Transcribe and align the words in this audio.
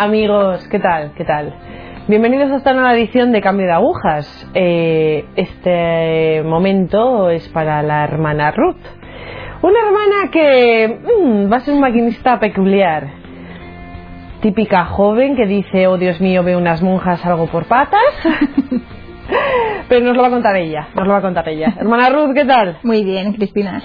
Amigos, 0.00 0.66
¿qué 0.68 0.78
tal? 0.78 1.12
¿Qué 1.14 1.26
tal? 1.26 1.52
Bienvenidos 2.08 2.50
a 2.50 2.56
esta 2.56 2.72
nueva 2.72 2.94
edición 2.94 3.32
de 3.32 3.42
Cambio 3.42 3.66
de 3.66 3.72
Agujas. 3.72 4.50
Eh, 4.54 5.26
este 5.36 6.42
momento 6.42 7.28
es 7.28 7.46
para 7.50 7.82
la 7.82 8.04
hermana 8.04 8.50
Ruth. 8.50 8.80
Una 9.60 9.78
hermana 9.78 10.30
que 10.32 11.00
mm, 11.04 11.52
va 11.52 11.58
a 11.58 11.60
ser 11.60 11.74
un 11.74 11.80
maquinista 11.80 12.40
peculiar. 12.40 13.08
Típica 14.40 14.86
joven 14.86 15.36
que 15.36 15.44
dice, 15.44 15.86
oh 15.86 15.98
Dios 15.98 16.18
mío, 16.18 16.42
veo 16.44 16.56
unas 16.56 16.82
monjas 16.82 17.22
algo 17.26 17.46
por 17.48 17.66
patas. 17.66 18.00
Pero 19.90 20.06
nos 20.06 20.16
lo 20.16 20.22
va 20.22 20.28
a 20.28 20.30
contar 20.30 20.56
ella, 20.56 20.88
nos 20.94 21.06
lo 21.06 21.12
va 21.12 21.18
a 21.18 21.22
contar 21.22 21.46
ella. 21.46 21.74
Hermana 21.78 22.08
Ruth, 22.08 22.32
¿qué 22.34 22.46
tal? 22.46 22.78
Muy 22.84 23.04
bien, 23.04 23.34
Cristina. 23.34 23.82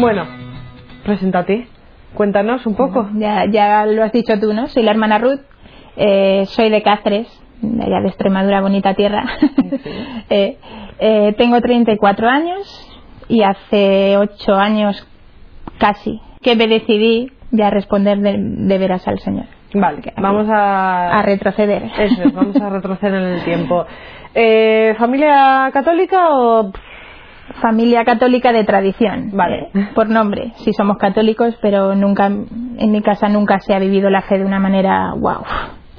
Bueno, 0.00 0.26
preséntate. 1.04 1.68
Cuéntanos 2.14 2.66
un 2.66 2.74
poco. 2.74 3.08
Ya, 3.14 3.44
ya 3.50 3.86
lo 3.86 4.02
has 4.02 4.12
dicho 4.12 4.38
tú, 4.40 4.52
¿no? 4.52 4.66
Soy 4.68 4.82
la 4.82 4.90
hermana 4.90 5.18
Ruth, 5.18 5.40
eh, 5.96 6.44
soy 6.46 6.70
de 6.70 6.82
Cáceres, 6.82 7.28
de 7.62 7.84
allá 7.84 8.00
de 8.00 8.08
Extremadura, 8.08 8.60
bonita 8.60 8.94
tierra. 8.94 9.24
eh, 10.30 10.58
eh, 10.98 11.34
tengo 11.38 11.60
34 11.60 12.28
años 12.28 12.86
y 13.28 13.42
hace 13.42 14.16
8 14.16 14.54
años 14.54 15.06
casi 15.78 16.20
que 16.42 16.56
me 16.56 16.66
decidí 16.66 17.30
ya 17.52 17.70
responder 17.70 18.18
de, 18.18 18.36
de 18.38 18.78
veras 18.78 19.06
al 19.06 19.18
Señor. 19.20 19.46
Vale, 19.74 20.12
vamos 20.16 20.48
a... 20.48 21.18
A 21.18 21.22
retroceder. 21.22 21.84
Eso 21.98 22.22
es, 22.24 22.32
vamos 22.32 22.56
a 22.56 22.70
retroceder 22.70 23.14
en 23.14 23.28
el 23.28 23.44
tiempo. 23.44 23.86
Eh, 24.32 24.94
¿Familia 24.96 25.70
católica 25.72 26.28
o...? 26.30 26.70
Familia 27.60 28.04
católica 28.04 28.52
de 28.52 28.64
tradición. 28.64 29.30
Vale. 29.32 29.70
eh, 29.74 29.88
por 29.94 30.08
nombre, 30.08 30.52
sí 30.56 30.72
somos 30.72 30.96
católicos, 30.98 31.56
pero 31.60 31.94
nunca, 31.94 32.26
en 32.26 32.90
mi 32.90 33.02
casa 33.02 33.28
nunca 33.28 33.58
se 33.60 33.74
ha 33.74 33.78
vivido 33.78 34.08
la 34.10 34.22
fe 34.22 34.38
de 34.38 34.44
una 34.44 34.58
manera 34.58 35.12
wow. 35.16 35.42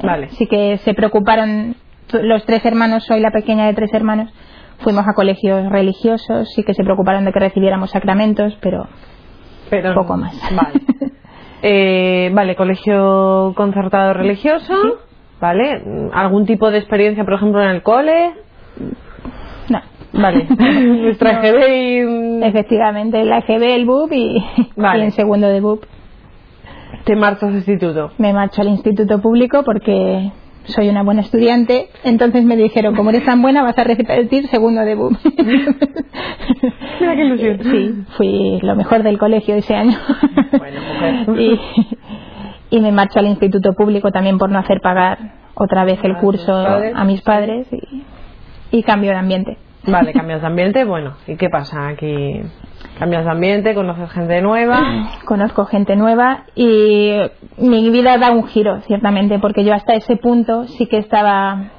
Vale. 0.03 0.29
Sí 0.29 0.47
que 0.47 0.77
se 0.77 0.93
preocuparon, 0.93 1.75
los 2.13 2.45
tres 2.45 2.65
hermanos, 2.65 3.03
soy 3.05 3.19
la 3.19 3.31
pequeña 3.31 3.65
de 3.67 3.73
tres 3.73 3.93
hermanos, 3.93 4.33
fuimos 4.79 5.05
a 5.07 5.13
colegios 5.13 5.69
religiosos, 5.69 6.49
sí 6.55 6.63
que 6.63 6.73
se 6.73 6.83
preocuparon 6.83 7.25
de 7.25 7.31
que 7.33 7.39
recibiéramos 7.39 7.91
sacramentos, 7.91 8.57
pero 8.61 8.87
Pero, 9.69 9.93
poco 9.93 10.17
más. 10.17 10.35
Vale. 10.55 10.81
Eh, 11.63 12.31
vale, 12.33 12.55
colegio 12.55 13.53
concertado 13.55 14.15
religioso. 14.15 14.73
Vale. 15.39 16.09
¿Algún 16.11 16.47
tipo 16.47 16.71
de 16.71 16.79
experiencia, 16.79 17.23
por 17.23 17.35
ejemplo, 17.35 17.61
en 17.61 17.69
el 17.69 17.83
cole? 17.83 18.31
no. 19.69 19.79
Vale. 20.13 20.45
Nuestra. 21.01 21.41
EGB 21.41 22.41
y... 22.41 22.43
Efectivamente, 22.45 23.23
la 23.23 23.39
EGB, 23.39 23.63
el 23.75 23.85
BUP 23.85 24.11
y, 24.13 24.43
Vale. 24.75 24.99
y 24.99 25.05
en 25.05 25.11
segundo 25.11 25.47
de 25.47 25.61
BUP 25.61 25.83
Te 27.05 27.15
marchas 27.15 27.43
al 27.49 27.55
instituto. 27.55 28.11
me 28.17 28.33
marcho 28.33 28.61
al 28.61 28.67
instituto 28.69 29.21
público 29.21 29.63
porque 29.63 30.31
soy 30.65 30.89
una 30.89 31.03
buena 31.03 31.21
estudiante. 31.21 31.89
Entonces 32.03 32.43
me 32.43 32.55
dijeron, 32.55 32.95
como 32.95 33.09
eres 33.09 33.25
tan 33.25 33.41
buena, 33.41 33.63
vas 33.63 33.77
a 33.77 33.83
repetir 33.83 34.47
segundo 34.47 34.81
de 34.81 34.95
BUP. 34.95 35.13
Mira 36.99 37.15
qué 37.15 37.23
ilusión. 37.25 37.59
Sí, 37.63 37.95
fui 38.17 38.59
lo 38.61 38.75
mejor 38.75 39.03
del 39.03 39.17
colegio 39.17 39.55
ese 39.55 39.75
año. 39.75 39.97
Bueno, 40.57 40.79
mujer. 41.25 41.39
y, 41.39 41.59
y 42.69 42.79
me 42.79 42.91
marcho 42.91 43.19
al 43.19 43.27
instituto 43.27 43.73
público 43.73 44.11
también 44.11 44.37
por 44.37 44.49
no 44.51 44.59
hacer 44.59 44.81
pagar 44.81 45.17
otra 45.55 45.83
vez 45.83 45.99
el 46.03 46.11
¿A 46.11 46.13
tus 46.15 46.21
curso 46.21 46.53
a 46.53 47.03
mis 47.05 47.21
padres 47.21 47.67
y, 47.71 48.03
y 48.77 48.83
cambio 48.83 49.11
de 49.11 49.17
ambiente. 49.17 49.57
Vale, 49.85 50.13
cambias 50.13 50.41
de 50.41 50.47
ambiente. 50.47 50.83
Bueno, 50.85 51.15
¿y 51.27 51.35
qué 51.37 51.49
pasa 51.49 51.87
aquí? 51.87 52.41
Cambias 52.99 53.25
de 53.25 53.31
ambiente, 53.31 53.73
conoces 53.73 54.11
gente 54.11 54.41
nueva. 54.41 54.79
conozco 55.25 55.65
gente 55.65 55.95
nueva 55.95 56.43
y 56.55 57.15
mi 57.57 57.89
vida 57.89 58.17
da 58.17 58.31
un 58.31 58.47
giro, 58.47 58.81
ciertamente, 58.81 59.39
porque 59.39 59.63
yo 59.63 59.73
hasta 59.73 59.93
ese 59.93 60.17
punto 60.17 60.67
sí 60.67 60.85
que 60.85 60.97
estaba 60.97 61.71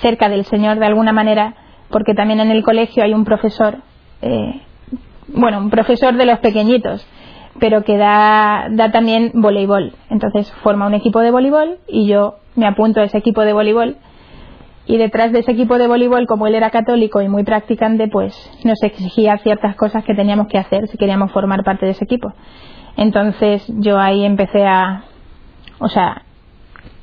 cerca 0.00 0.28
del 0.30 0.44
Señor 0.46 0.78
de 0.78 0.86
alguna 0.86 1.12
manera, 1.12 1.54
porque 1.90 2.14
también 2.14 2.40
en 2.40 2.50
el 2.50 2.62
colegio 2.62 3.04
hay 3.04 3.12
un 3.12 3.24
profesor, 3.24 3.78
eh, 4.22 4.62
bueno, 5.28 5.58
un 5.58 5.70
profesor 5.70 6.16
de 6.16 6.24
los 6.24 6.38
pequeñitos, 6.38 7.06
pero 7.58 7.84
que 7.84 7.98
da, 7.98 8.68
da 8.70 8.90
también 8.90 9.32
voleibol. 9.34 9.92
Entonces 10.08 10.50
forma 10.62 10.86
un 10.86 10.94
equipo 10.94 11.20
de 11.20 11.30
voleibol 11.30 11.78
y 11.86 12.06
yo 12.06 12.36
me 12.56 12.66
apunto 12.66 13.00
a 13.00 13.04
ese 13.04 13.18
equipo 13.18 13.42
de 13.42 13.52
voleibol 13.52 13.96
y 14.86 14.96
detrás 14.96 15.32
de 15.32 15.40
ese 15.40 15.52
equipo 15.52 15.78
de 15.78 15.86
voleibol, 15.86 16.26
como 16.26 16.46
él 16.46 16.54
era 16.54 16.70
católico 16.70 17.20
y 17.22 17.28
muy 17.28 17.44
practicante, 17.44 18.08
pues 18.08 18.34
nos 18.64 18.82
exigía 18.82 19.36
ciertas 19.38 19.76
cosas 19.76 20.04
que 20.04 20.14
teníamos 20.14 20.48
que 20.48 20.58
hacer 20.58 20.88
si 20.88 20.98
queríamos 20.98 21.32
formar 21.32 21.62
parte 21.62 21.86
de 21.86 21.92
ese 21.92 22.04
equipo. 22.04 22.32
Entonces 22.96 23.64
yo 23.68 23.98
ahí 23.98 24.24
empecé 24.24 24.66
a, 24.66 25.04
o 25.78 25.88
sea, 25.88 26.22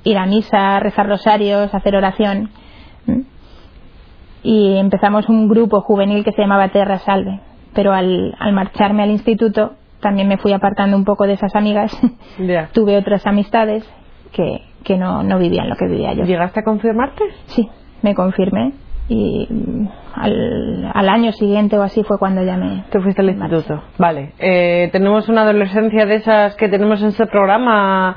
ir 0.03 0.17
a 0.17 0.25
misa, 0.25 0.79
rezar 0.79 1.07
rosarios, 1.07 1.73
hacer 1.73 1.95
oración. 1.95 2.49
Y 4.43 4.77
empezamos 4.77 5.27
un 5.29 5.47
grupo 5.47 5.81
juvenil 5.81 6.23
que 6.23 6.31
se 6.31 6.41
llamaba 6.41 6.69
Terra 6.69 6.99
Salve. 6.99 7.41
Pero 7.73 7.93
al, 7.93 8.35
al 8.39 8.53
marcharme 8.53 9.03
al 9.03 9.11
instituto 9.11 9.73
también 9.99 10.27
me 10.27 10.37
fui 10.37 10.53
apartando 10.53 10.95
un 10.95 11.05
poco 11.05 11.25
de 11.25 11.33
esas 11.33 11.55
amigas. 11.55 11.91
Tuve 12.73 12.97
otras 12.97 13.25
amistades 13.25 13.83
que, 14.31 14.61
que 14.87 14.95
no, 14.97 15.21
no 15.21 15.37
vivían 15.37 15.67
lo 15.67 15.75
que 15.75 15.85
vivía 15.85 16.13
yo. 16.13 16.23
¿Llegaste 16.23 16.61
a 16.61 16.63
confirmarte? 16.63 17.21
Sí, 17.47 17.69
me 18.03 18.15
confirmé 18.15 18.71
y 19.09 19.45
mm, 19.49 19.87
al, 20.15 20.91
al 20.93 21.09
año 21.09 21.33
siguiente 21.33 21.77
o 21.77 21.83
así 21.83 22.03
fue 22.03 22.17
cuando 22.17 22.41
ya 22.41 22.55
me... 22.55 22.85
Te 22.89 23.01
fuiste 23.01 23.21
al 23.21 23.29
instituto. 23.31 23.83
Vale. 23.97 24.31
Eh, 24.39 24.87
tenemos 24.93 25.27
una 25.27 25.41
adolescencia 25.41 26.05
de 26.05 26.15
esas 26.15 26.55
que 26.55 26.69
tenemos 26.69 27.01
en 27.01 27.09
este 27.09 27.25
programa 27.27 28.15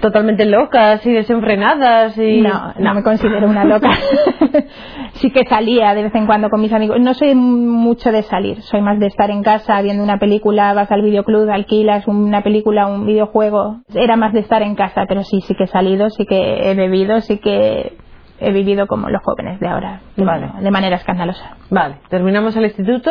totalmente 0.00 0.46
locas 0.46 1.06
y 1.06 1.12
desenfrenadas 1.12 2.18
y... 2.18 2.40
No, 2.40 2.74
no 2.76 2.94
me 2.94 3.04
considero 3.04 3.48
una 3.48 3.64
loca. 3.64 3.90
sí 5.14 5.30
que 5.30 5.44
salía 5.46 5.94
de 5.94 6.04
vez 6.04 6.14
en 6.14 6.26
cuando 6.26 6.50
con 6.50 6.60
mis 6.60 6.72
amigos. 6.72 7.00
No 7.00 7.14
soy 7.14 7.34
mucho 7.34 8.12
de 8.12 8.22
salir, 8.22 8.60
soy 8.62 8.80
más 8.80 8.98
de 8.98 9.06
estar 9.06 9.30
en 9.30 9.42
casa 9.42 9.80
viendo 9.82 10.02
una 10.02 10.18
película, 10.18 10.72
vas 10.74 10.90
al 10.90 11.02
videoclub, 11.02 11.50
alquilas 11.50 12.06
una 12.06 12.42
película, 12.42 12.86
un 12.86 13.06
videojuego. 13.06 13.80
Era 13.94 14.16
más 14.16 14.32
de 14.32 14.40
estar 14.40 14.62
en 14.62 14.74
casa, 14.74 15.04
pero 15.08 15.22
sí, 15.22 15.40
sí 15.42 15.54
que 15.54 15.64
he 15.64 15.68
salido, 15.68 16.10
sí 16.10 16.26
que 16.26 16.70
he 16.70 16.74
bebido, 16.74 17.20
sí 17.20 17.38
que 17.38 17.96
he 18.40 18.52
vivido 18.52 18.86
como 18.86 19.08
los 19.08 19.22
jóvenes 19.22 19.60
de 19.60 19.68
ahora, 19.68 20.00
de, 20.16 20.24
Vale. 20.24 20.50
de 20.60 20.70
manera 20.70 20.96
escandalosa. 20.96 21.56
Vale, 21.70 21.96
terminamos 22.08 22.56
el 22.56 22.64
instituto. 22.64 23.10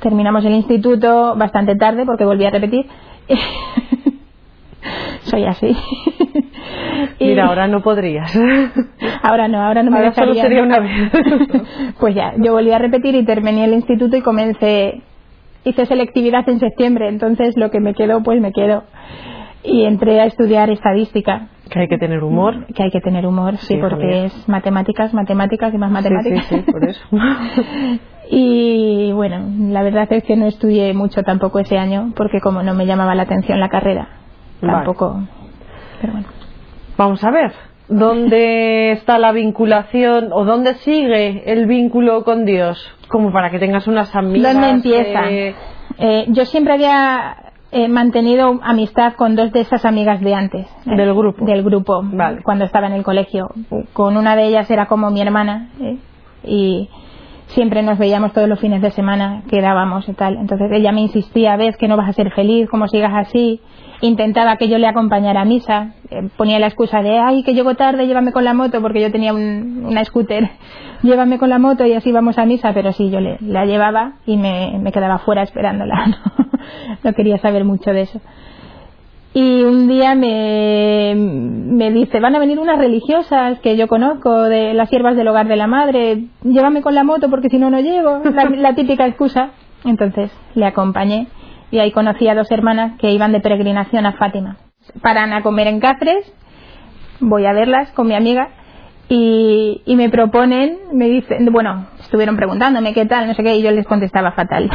Terminamos 0.00 0.44
el 0.44 0.54
instituto 0.54 1.34
bastante 1.36 1.74
tarde 1.74 2.04
porque 2.06 2.24
volví 2.24 2.44
a 2.44 2.50
repetir. 2.50 2.86
Soy 5.22 5.44
así. 5.44 5.76
Y 7.18 7.26
Mira, 7.28 7.46
ahora 7.46 7.66
no 7.68 7.80
podrías. 7.82 8.32
ahora 9.22 9.48
no, 9.48 9.60
ahora 9.62 9.82
no 9.82 9.90
me 9.90 9.98
Ahora 9.98 10.12
solo 10.12 10.34
dejarían. 10.34 10.46
sería 10.46 10.62
una 10.62 10.80
vez. 10.80 11.12
Pues 12.00 12.14
ya, 12.14 12.32
yo 12.38 12.52
volví 12.52 12.70
a 12.72 12.78
repetir 12.78 13.14
y 13.14 13.24
terminé 13.24 13.64
el 13.64 13.72
instituto 13.74 14.16
y 14.16 14.20
comencé, 14.22 15.02
hice 15.64 15.86
selectividad 15.86 16.48
en 16.48 16.60
septiembre, 16.60 17.08
entonces 17.08 17.54
lo 17.56 17.70
que 17.70 17.80
me 17.80 17.94
quedó, 17.94 18.22
pues 18.22 18.40
me 18.40 18.52
quedó. 18.52 18.84
Y 19.64 19.84
entré 19.84 20.20
a 20.20 20.24
estudiar 20.26 20.70
estadística, 20.70 21.48
que 21.68 21.80
hay 21.80 21.88
que 21.88 21.98
tener 21.98 22.22
humor. 22.22 22.64
que 22.74 22.84
hay 22.84 22.90
que 22.90 23.00
tener 23.00 23.26
humor, 23.26 23.56
sí, 23.58 23.74
Sí, 23.74 23.76
porque 23.80 24.26
es 24.26 24.48
matemáticas, 24.48 25.12
matemáticas 25.12 25.74
y 25.74 25.78
más 25.78 25.90
matemáticas. 25.90 26.46
Sí, 26.46 26.54
sí, 26.56 26.62
sí, 26.64 26.72
por 26.72 26.84
eso. 26.88 27.00
Y 28.30 29.10
bueno, 29.12 29.40
la 29.72 29.82
verdad 29.82 30.06
es 30.10 30.22
que 30.22 30.36
no 30.36 30.46
estudié 30.46 30.92
mucho 30.92 31.22
tampoco 31.22 31.60
ese 31.60 31.78
año, 31.78 32.12
porque 32.14 32.40
como 32.40 32.62
no 32.62 32.74
me 32.74 32.84
llamaba 32.84 33.14
la 33.14 33.22
atención 33.22 33.58
la 33.58 33.70
carrera, 33.70 34.08
Vale. 34.60 34.74
tampoco. 34.74 35.22
Pero 36.00 36.12
bueno. 36.12 36.28
Vamos 36.98 37.24
a 37.24 37.30
ver. 37.30 37.52
¿Dónde 37.88 38.92
está 38.92 39.18
la 39.18 39.32
vinculación 39.32 40.28
o 40.32 40.44
dónde 40.44 40.74
sigue 40.74 41.50
el 41.50 41.66
vínculo 41.66 42.22
con 42.24 42.44
Dios? 42.44 42.78
Como 43.08 43.32
para 43.32 43.50
que 43.50 43.58
tengas 43.58 43.86
unas 43.86 44.14
amigas. 44.14 44.52
¿Dónde 44.52 44.68
empieza? 44.70 45.30
eh, 45.30 45.54
Eh, 46.00 46.26
yo 46.28 46.44
siempre 46.44 46.74
había 46.74 47.36
eh, 47.72 47.88
mantenido 47.88 48.60
amistad 48.62 49.14
con 49.14 49.34
dos 49.36 49.52
de 49.52 49.60
esas 49.62 49.84
amigas 49.86 50.20
de 50.20 50.34
antes. 50.34 50.66
eh, 50.86 50.96
Del 50.96 51.14
grupo. 51.14 51.44
Del 51.46 51.62
grupo, 51.64 52.02
Vale. 52.04 52.42
cuando 52.42 52.64
estaba 52.66 52.86
en 52.88 52.92
el 52.92 53.02
colegio. 53.04 53.48
Con 53.94 54.16
una 54.16 54.36
de 54.36 54.44
ellas 54.44 54.70
era 54.70 54.86
como 54.86 55.10
mi 55.10 55.20
hermana 55.22 55.70
eh, 55.80 55.96
y 56.44 56.88
siempre 57.48 57.82
nos 57.82 57.98
veíamos 57.98 58.32
todos 58.34 58.48
los 58.48 58.60
fines 58.60 58.82
de 58.82 58.90
semana, 58.90 59.42
quedábamos 59.48 60.06
y 60.08 60.12
tal. 60.12 60.36
Entonces 60.36 60.68
ella 60.72 60.92
me 60.92 61.00
insistía, 61.00 61.56
ves 61.56 61.76
que 61.78 61.88
no 61.88 61.96
vas 61.96 62.10
a 62.10 62.12
ser 62.12 62.30
feliz, 62.32 62.68
como 62.68 62.86
sigas 62.86 63.12
así. 63.14 63.60
Intentaba 64.00 64.56
que 64.56 64.68
yo 64.68 64.78
le 64.78 64.86
acompañara 64.86 65.40
a 65.40 65.44
misa. 65.44 65.94
eh, 66.10 66.28
ponía 66.36 66.58
la 66.58 66.66
excusa 66.68 67.02
de, 67.02 67.18
ay, 67.18 67.42
que 67.42 67.52
llego 67.54 67.74
tarde, 67.74 68.06
llévame 68.06 68.32
con 68.32 68.44
la 68.44 68.54
moto, 68.54 68.80
porque 68.80 69.00
yo 69.00 69.10
tenía 69.12 69.32
un- 69.34 69.84
una 69.86 70.04
scooter. 70.04 70.48
Llévame 71.02 71.38
con 71.38 71.48
la 71.50 71.58
moto 71.58 71.84
y 71.86 71.92
así 71.92 72.12
vamos 72.12 72.38
a 72.38 72.46
misa, 72.46 72.72
pero 72.74 72.92
sí, 72.92 73.10
yo 73.10 73.20
le, 73.20 73.36
la 73.40 73.66
llevaba 73.66 74.14
y 74.26 74.36
me, 74.36 74.78
me 74.80 74.90
quedaba 74.92 75.18
fuera 75.18 75.42
esperándola. 75.42 76.18
No, 77.04 77.12
quería 77.14 77.38
saber 77.38 77.64
mucho 77.64 77.90
de 77.92 78.02
eso. 78.02 78.20
Y 79.34 79.62
un 79.62 79.88
día 79.88 80.14
me, 80.14 81.14
me 81.16 81.90
dice, 81.92 82.18
van 82.20 82.34
a 82.34 82.38
venir 82.38 82.58
unas 82.58 82.78
religiosas 82.78 83.58
que 83.60 83.76
yo 83.76 83.86
conozco, 83.88 84.42
de 84.44 84.74
las 84.74 84.88
siervas 84.88 85.16
del 85.16 85.28
hogar 85.28 85.46
de 85.48 85.56
la 85.56 85.66
madre, 85.66 86.24
llévame 86.42 86.82
con 86.82 86.94
la 86.94 87.04
moto 87.04 87.30
porque 87.30 87.48
si 87.48 87.58
no, 87.58 87.70
no 87.70 87.80
llego. 87.80 88.20
La 88.56 88.74
típica 88.74 89.06
excusa. 89.06 89.50
Entonces 89.84 90.30
le 90.54 90.66
acompañé 90.66 91.28
y 91.70 91.78
ahí 91.78 91.92
conocí 91.92 92.28
a 92.28 92.34
dos 92.34 92.50
hermanas 92.50 92.92
que 92.98 93.10
iban 93.10 93.32
de 93.32 93.40
peregrinación 93.40 94.06
a 94.06 94.12
Fátima. 94.12 94.56
Paran 95.02 95.32
a 95.32 95.42
comer 95.42 95.66
en 95.66 95.80
Cáceres, 95.80 96.32
voy 97.20 97.46
a 97.46 97.52
verlas 97.52 97.90
con 97.92 98.06
mi 98.06 98.14
amiga 98.14 98.48
y, 99.08 99.82
y, 99.86 99.96
me 99.96 100.10
proponen, 100.10 100.78
me 100.92 101.08
dicen, 101.08 101.46
bueno, 101.50 101.86
estuvieron 102.00 102.36
preguntándome 102.36 102.92
qué 102.92 103.06
tal, 103.06 103.26
no 103.26 103.34
sé 103.34 103.42
qué, 103.42 103.56
y 103.56 103.62
yo 103.62 103.70
les 103.70 103.86
contestaba 103.86 104.32
fatal. 104.32 104.70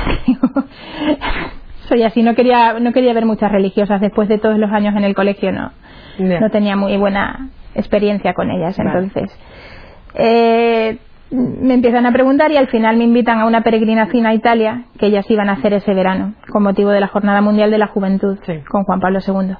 Soy 1.88 2.04
así, 2.04 2.24
no 2.24 2.34
quería, 2.34 2.80
no 2.80 2.94
quería 2.94 3.14
ver 3.14 3.26
muchas 3.26 3.52
religiosas 3.52 4.02
después 4.02 4.30
de 4.30 4.40
todos 4.40 4.58
los 4.58 4.72
años 4.72 4.96
en 4.96 5.04
el 5.04 5.14
colegio, 5.14 5.52
no, 5.52 5.72
no 6.18 6.50
tenía 6.50 6.76
muy 6.76 6.98
buena 6.98 7.50
experiencia 7.76 8.34
con 8.34 8.50
ellas, 8.50 8.78
entonces. 8.80 9.38
Eh, 10.16 10.98
me 11.34 11.74
empiezan 11.74 12.06
a 12.06 12.12
preguntar 12.12 12.52
y 12.52 12.58
al 12.58 12.68
final 12.68 12.96
me 12.98 13.06
invitan 13.06 13.40
a 13.40 13.46
una 13.46 13.62
peregrinación 13.62 14.28
a 14.28 14.36
Italia 14.36 14.86
que 15.00 15.08
ellas 15.08 15.30
iban 15.32 15.50
a 15.50 15.54
hacer 15.54 15.74
ese 15.74 15.94
verano 15.94 16.36
con 16.52 16.62
motivo 16.62 16.92
de 16.92 17.00
la 17.00 17.08
Jornada 17.08 17.42
Mundial 17.42 17.72
de 17.72 17.80
la 17.80 17.88
Juventud 17.88 18.38
con 18.70 18.84
Juan 18.84 19.00
Pablo 19.00 19.20
II. 19.26 19.56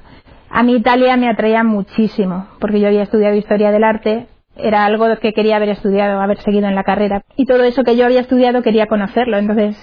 A 0.50 0.62
mí 0.62 0.76
Italia 0.76 1.16
me 1.16 1.28
atraía 1.28 1.64
muchísimo 1.64 2.46
porque 2.60 2.78
yo 2.78 2.86
había 2.86 3.02
estudiado 3.02 3.34
historia 3.34 3.72
del 3.72 3.82
arte, 3.82 4.28
era 4.56 4.84
algo 4.84 5.06
que 5.20 5.32
quería 5.32 5.56
haber 5.56 5.70
estudiado, 5.70 6.20
haber 6.20 6.38
seguido 6.38 6.68
en 6.68 6.76
la 6.76 6.84
carrera 6.84 7.22
y 7.34 7.44
todo 7.44 7.64
eso 7.64 7.82
que 7.82 7.96
yo 7.96 8.04
había 8.04 8.20
estudiado 8.20 8.62
quería 8.62 8.86
conocerlo, 8.86 9.36
entonces 9.36 9.76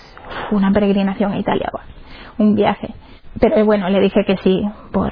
una 0.51 0.71
peregrinación 0.71 1.33
a 1.33 1.39
Italia, 1.39 1.69
un 2.37 2.55
viaje. 2.55 2.93
Pero 3.39 3.65
bueno, 3.65 3.89
le 3.89 3.99
dije 3.99 4.23
que 4.25 4.37
sí 4.37 4.63
por 4.93 5.11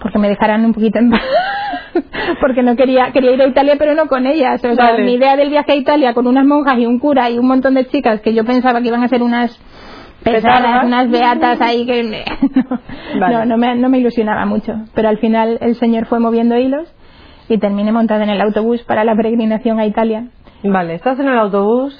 porque 0.00 0.18
me 0.18 0.28
dejaran 0.28 0.64
un 0.64 0.72
poquito 0.72 0.98
en 0.98 1.10
paz. 1.10 1.22
porque 2.40 2.62
no 2.62 2.76
quería 2.76 3.12
quería 3.12 3.32
ir 3.32 3.42
a 3.42 3.46
Italia 3.46 3.76
pero 3.78 3.94
no 3.94 4.06
con 4.06 4.26
ellas. 4.26 4.64
O 4.64 4.74
sea 4.74 4.96
mi 4.98 5.14
idea 5.14 5.36
del 5.36 5.50
viaje 5.50 5.72
a 5.72 5.76
Italia 5.76 6.14
con 6.14 6.26
unas 6.26 6.44
monjas 6.44 6.78
y 6.78 6.86
un 6.86 6.98
cura 6.98 7.30
y 7.30 7.38
un 7.38 7.46
montón 7.46 7.74
de 7.74 7.86
chicas 7.86 8.20
que 8.20 8.34
yo 8.34 8.44
pensaba 8.44 8.80
que 8.80 8.88
iban 8.88 9.02
a 9.02 9.08
ser 9.08 9.22
unas 9.22 9.58
pesadas 10.22 10.84
unas 10.84 11.10
beatas 11.10 11.60
ahí 11.60 11.86
que 11.86 12.02
no, 13.18 13.44
no, 13.44 13.56
me, 13.56 13.74
no 13.76 13.88
me 13.88 13.98
ilusionaba 13.98 14.46
mucho. 14.46 14.74
Pero 14.94 15.08
al 15.08 15.18
final 15.18 15.58
el 15.60 15.74
señor 15.76 16.06
fue 16.06 16.18
moviendo 16.18 16.56
hilos 16.56 16.92
y 17.48 17.58
terminé 17.58 17.92
montada 17.92 18.24
en 18.24 18.30
el 18.30 18.40
autobús 18.40 18.82
para 18.84 19.04
la 19.04 19.14
peregrinación 19.14 19.78
a 19.78 19.86
Italia. 19.86 20.28
Vale, 20.62 20.94
estás 20.94 21.18
en 21.20 21.28
el 21.28 21.38
autobús. 21.38 21.94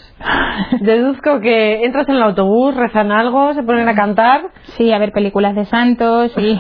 Deduzco 0.81 1.41
que 1.41 1.85
entras 1.85 2.09
en 2.09 2.17
el 2.17 2.23
autobús, 2.23 2.75
rezan 2.75 3.13
algo, 3.13 3.53
se 3.55 3.63
ponen 3.63 3.89
a 3.89 3.95
cantar. 3.95 4.43
Sí, 4.77 4.93
a 4.93 4.99
ver 4.99 5.13
películas 5.13 5.55
de 5.55 5.65
santos 5.67 6.33
y 6.37 6.59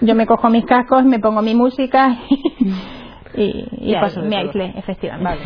yo 0.00 0.14
me 0.14 0.26
cojo 0.26 0.48
mis 0.48 0.64
cascos, 0.64 1.04
me 1.04 1.18
pongo 1.18 1.42
mi 1.42 1.54
música 1.54 2.16
y, 3.34 3.66
y, 3.78 3.94
me 4.24 4.36
aislé, 4.36 4.72
efectivamente. 4.76 5.44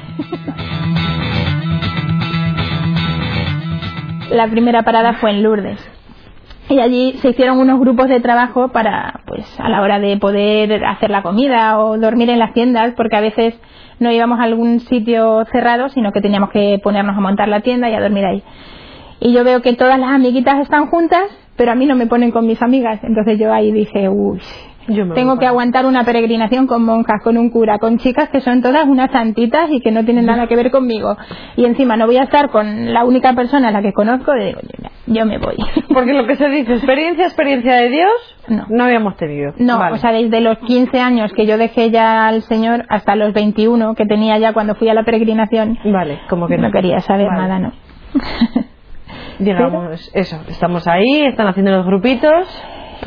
La 4.31 4.47
primera 4.49 4.83
parada 4.83 5.15
fue 5.15 5.31
en 5.31 5.43
Lourdes 5.43 5.98
y 6.69 6.81
allí 6.81 7.15
se 7.21 7.31
hicieron 7.31 7.59
unos 7.59 7.81
grupos 7.81 8.09
de 8.09 8.21
trabajo 8.21 8.69
para 8.69 9.21
pues 9.27 9.59
a 9.59 9.69
la 9.69 9.81
hora 9.81 9.99
de 9.99 10.17
poder 10.19 10.85
hacer 10.85 11.11
la 11.11 11.23
comida 11.23 11.79
o 11.79 11.99
dormir 11.99 12.31
en 12.31 12.39
las 12.39 12.53
tiendas 12.53 12.95
porque 12.97 13.17
a 13.17 13.21
veces 13.21 13.55
no 14.01 14.13
íbamos 14.13 14.39
a 14.39 14.45
algún 14.45 14.81
sitio 14.81 15.45
cerrado 15.51 15.89
sino 15.89 16.13
que 16.13 16.21
teníamos 16.21 16.51
que 16.51 16.79
ponernos 16.83 17.17
a 17.17 17.21
montar 17.21 17.49
la 17.49 17.61
tienda 17.61 17.89
y 17.89 17.95
a 17.95 18.01
dormir 18.01 18.25
ahí. 18.25 18.43
Y 19.21 19.33
yo 19.33 19.43
veo 19.45 19.63
que 19.63 19.75
todas 19.75 19.99
las 19.99 20.11
amiguitas 20.11 20.61
están 20.61 20.87
juntas 20.87 21.25
pero 21.57 21.73
a 21.73 21.75
mí 21.75 21.87
no 21.87 21.97
me 21.97 22.07
ponen 22.07 22.31
con 22.31 22.47
mis 22.47 22.63
amigas. 22.63 23.01
Entonces 23.03 23.39
yo 23.39 23.53
ahí 23.53 23.73
dije 23.73 24.09
uy 24.09 24.41
tengo 25.15 25.39
que 25.39 25.47
aguantar 25.47 25.85
una 25.85 26.05
peregrinación 26.05 26.67
con 26.67 26.83
monjas, 26.83 27.23
con 27.23 27.37
un 27.37 27.51
cura, 27.51 27.79
con 27.79 27.99
chicas 27.99 28.31
que 28.31 28.41
son 28.41 28.63
todas 28.63 28.87
unas 28.87 29.11
santitas 29.11 29.71
y 29.71 29.81
que 29.81 29.91
no 29.91 30.03
tienen 30.05 30.25
nada 30.25 30.47
que 30.47 30.57
ver 30.57 30.71
conmigo. 30.71 31.15
Y 31.57 31.67
encima 31.67 31.97
no 31.97 32.07
voy 32.07 32.17
a 32.17 32.23
estar 32.23 32.51
con 32.51 32.93
la 32.93 33.05
única 33.05 33.35
persona 33.35 33.69
a 33.69 33.71
la 33.71 33.83
que 33.83 33.93
conozco 33.93 34.35
y 34.35 34.45
digo, 34.47 34.61
yo 35.09 35.25
me 35.27 35.39
voy. 35.39 35.57
Porque 35.95 36.13
lo 36.13 36.27
que 36.27 36.37
se 36.37 36.49
dice, 36.49 36.75
experiencia, 36.75 37.27
experiencia 37.27 37.75
de 37.77 37.89
Dios, 37.89 38.11
no, 38.49 38.67
no 38.69 38.85
habíamos 38.85 39.17
tenido. 39.17 39.53
No, 39.59 39.81
o 39.93 39.97
sea, 39.97 40.13
desde 40.13 40.41
los 40.41 40.59
15 40.59 41.01
años 41.01 41.33
que 41.33 41.47
yo 41.47 41.59
dejé 41.59 41.91
ya 41.91 42.27
al 42.29 42.43
Señor 42.43 42.87
hasta 42.89 43.17
los 43.17 43.33
21 43.33 43.95
que 43.95 44.07
tenía 44.07 44.39
ya 44.39 44.53
cuando 44.53 44.75
fui 44.75 44.89
a 44.89 44.95
la 44.95 45.05
peregrinación. 45.05 45.79
Vale, 45.85 46.21
como 46.29 46.49
que 46.49 46.59
no, 46.59 46.71
quería 46.71 47.01
saber 47.01 47.29
nada, 47.33 47.59
no. 47.59 47.73
Digamos, 49.39 50.11
eso, 50.15 50.41
estamos 50.49 50.87
ahí, 50.87 51.27
están 51.27 51.49
haciendo 51.49 51.73
los 51.73 51.87
grupitos 51.87 52.47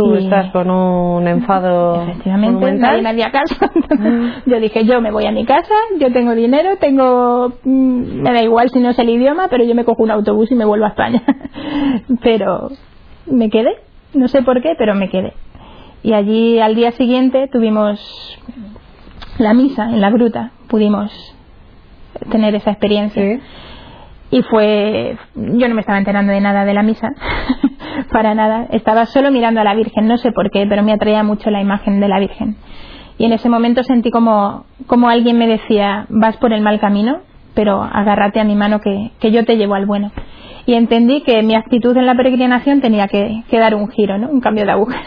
Tú 0.02 0.16
estás 0.16 0.52
con 0.52 0.70
un 0.70 1.28
enfado. 1.28 2.02
Efectivamente, 2.04 2.74
nadie 2.74 3.26
me 3.26 3.32
caso. 3.32 3.56
yo 4.46 4.60
dije, 4.60 4.86
yo 4.86 5.00
me 5.00 5.12
voy 5.12 5.26
a 5.26 5.32
mi 5.32 5.46
casa, 5.46 5.74
yo 6.00 6.12
tengo 6.12 6.34
dinero, 6.34 6.78
tengo. 6.78 7.54
Mm, 7.64 8.22
me 8.22 8.34
da 8.34 8.42
igual 8.42 8.70
si 8.70 8.80
no 8.80 8.90
es 8.90 9.00
el 9.00 9.10
idioma, 9.10 9.48
pero 9.50 9.64
yo 9.64 9.76
me 9.76 9.86
cojo 9.86 10.04
un 10.04 10.12
autobús 10.12 10.52
y 10.52 10.56
me 10.56 10.66
vuelvo 10.66 10.86
a 10.86 10.90
España. 10.90 11.22
pero 12.24 12.70
me 13.28 13.50
quedé, 13.50 13.76
no 14.14 14.28
sé 14.28 14.42
por 14.42 14.62
qué, 14.62 14.74
pero 14.78 14.96
me 14.96 15.10
quedé. 15.10 15.34
Y 16.04 16.14
allí 16.14 16.60
al 16.60 16.74
día 16.74 16.92
siguiente 16.94 17.48
tuvimos 17.52 18.00
la 19.38 19.54
misa 19.54 19.86
en 19.86 20.02
la 20.02 20.10
gruta, 20.10 20.52
pudimos 20.68 21.12
tener 22.32 22.56
esa 22.56 22.72
experiencia. 22.72 23.40
Y 24.32 24.42
fue. 24.44 25.18
Yo 25.36 25.68
no 25.68 25.76
me 25.76 25.82
estaba 25.82 26.00
enterando 26.00 26.32
de 26.32 26.42
nada 26.42 26.66
de 26.66 26.74
la 26.74 26.84
misa 26.84 27.10
para 28.12 28.34
nada. 28.36 28.68
Estaba 28.72 29.06
solo 29.06 29.32
mirando 29.32 29.62
a 29.62 29.64
la 29.64 29.76
Virgen, 29.76 30.08
no 30.08 30.18
sé 30.18 30.32
por 30.32 30.50
qué, 30.52 30.66
pero 30.68 30.84
me 30.84 30.94
atraía 30.94 31.24
mucho 31.24 31.50
la 31.50 31.62
imagen 31.62 32.00
de 32.00 32.08
la 32.08 32.20
Virgen. 32.20 32.56
Y 33.18 33.26
en 33.26 33.34
ese 33.34 33.50
momento 33.50 33.84
sentí 33.84 34.10
como, 34.10 34.66
como 34.88 35.10
alguien 35.10 35.38
me 35.38 35.48
decía, 35.48 36.06
vas 36.10 36.38
por 36.38 36.54
el 36.54 36.62
mal 36.62 36.80
camino, 36.80 37.20
pero 37.54 37.84
agárrate 37.84 38.40
a 38.40 38.44
mi 38.44 38.56
mano 38.56 38.80
que, 38.82 39.12
que 39.20 39.32
yo 39.32 39.46
te 39.46 39.58
llevo 39.58 39.76
al 39.76 39.86
bueno. 39.86 40.12
Y 40.66 40.76
entendí 40.76 41.22
que 41.22 41.42
mi 41.44 41.56
actitud 41.56 41.96
en 41.98 42.06
la 42.06 42.16
peregrinación 42.16 42.82
tenía 42.82 43.08
que, 43.08 43.44
que 43.50 43.60
dar 43.60 43.76
un 43.76 43.90
giro, 43.90 44.18
¿no? 44.18 44.30
un 44.30 44.42
cambio 44.42 44.66
de 44.66 44.72
aguja. 44.72 45.00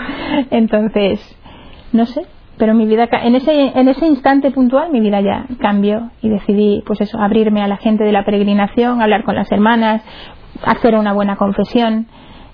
Entonces, 0.50 1.20
no 1.92 2.06
sé, 2.06 2.26
pero 2.58 2.74
mi 2.74 2.86
vida 2.86 3.08
en 3.10 3.34
ese 3.34 3.72
en 3.74 3.88
ese 3.88 4.06
instante 4.06 4.50
puntual 4.50 4.90
mi 4.92 5.00
vida 5.00 5.20
ya 5.20 5.46
cambió 5.58 6.10
y 6.20 6.28
decidí 6.28 6.82
pues 6.86 7.00
eso 7.00 7.18
abrirme 7.18 7.62
a 7.62 7.68
la 7.68 7.76
gente 7.76 8.04
de 8.04 8.12
la 8.12 8.24
peregrinación 8.24 9.02
hablar 9.02 9.24
con 9.24 9.34
las 9.34 9.50
hermanas 9.50 10.02
hacer 10.64 10.94
una 10.94 11.12
buena 11.12 11.36
confesión 11.36 12.06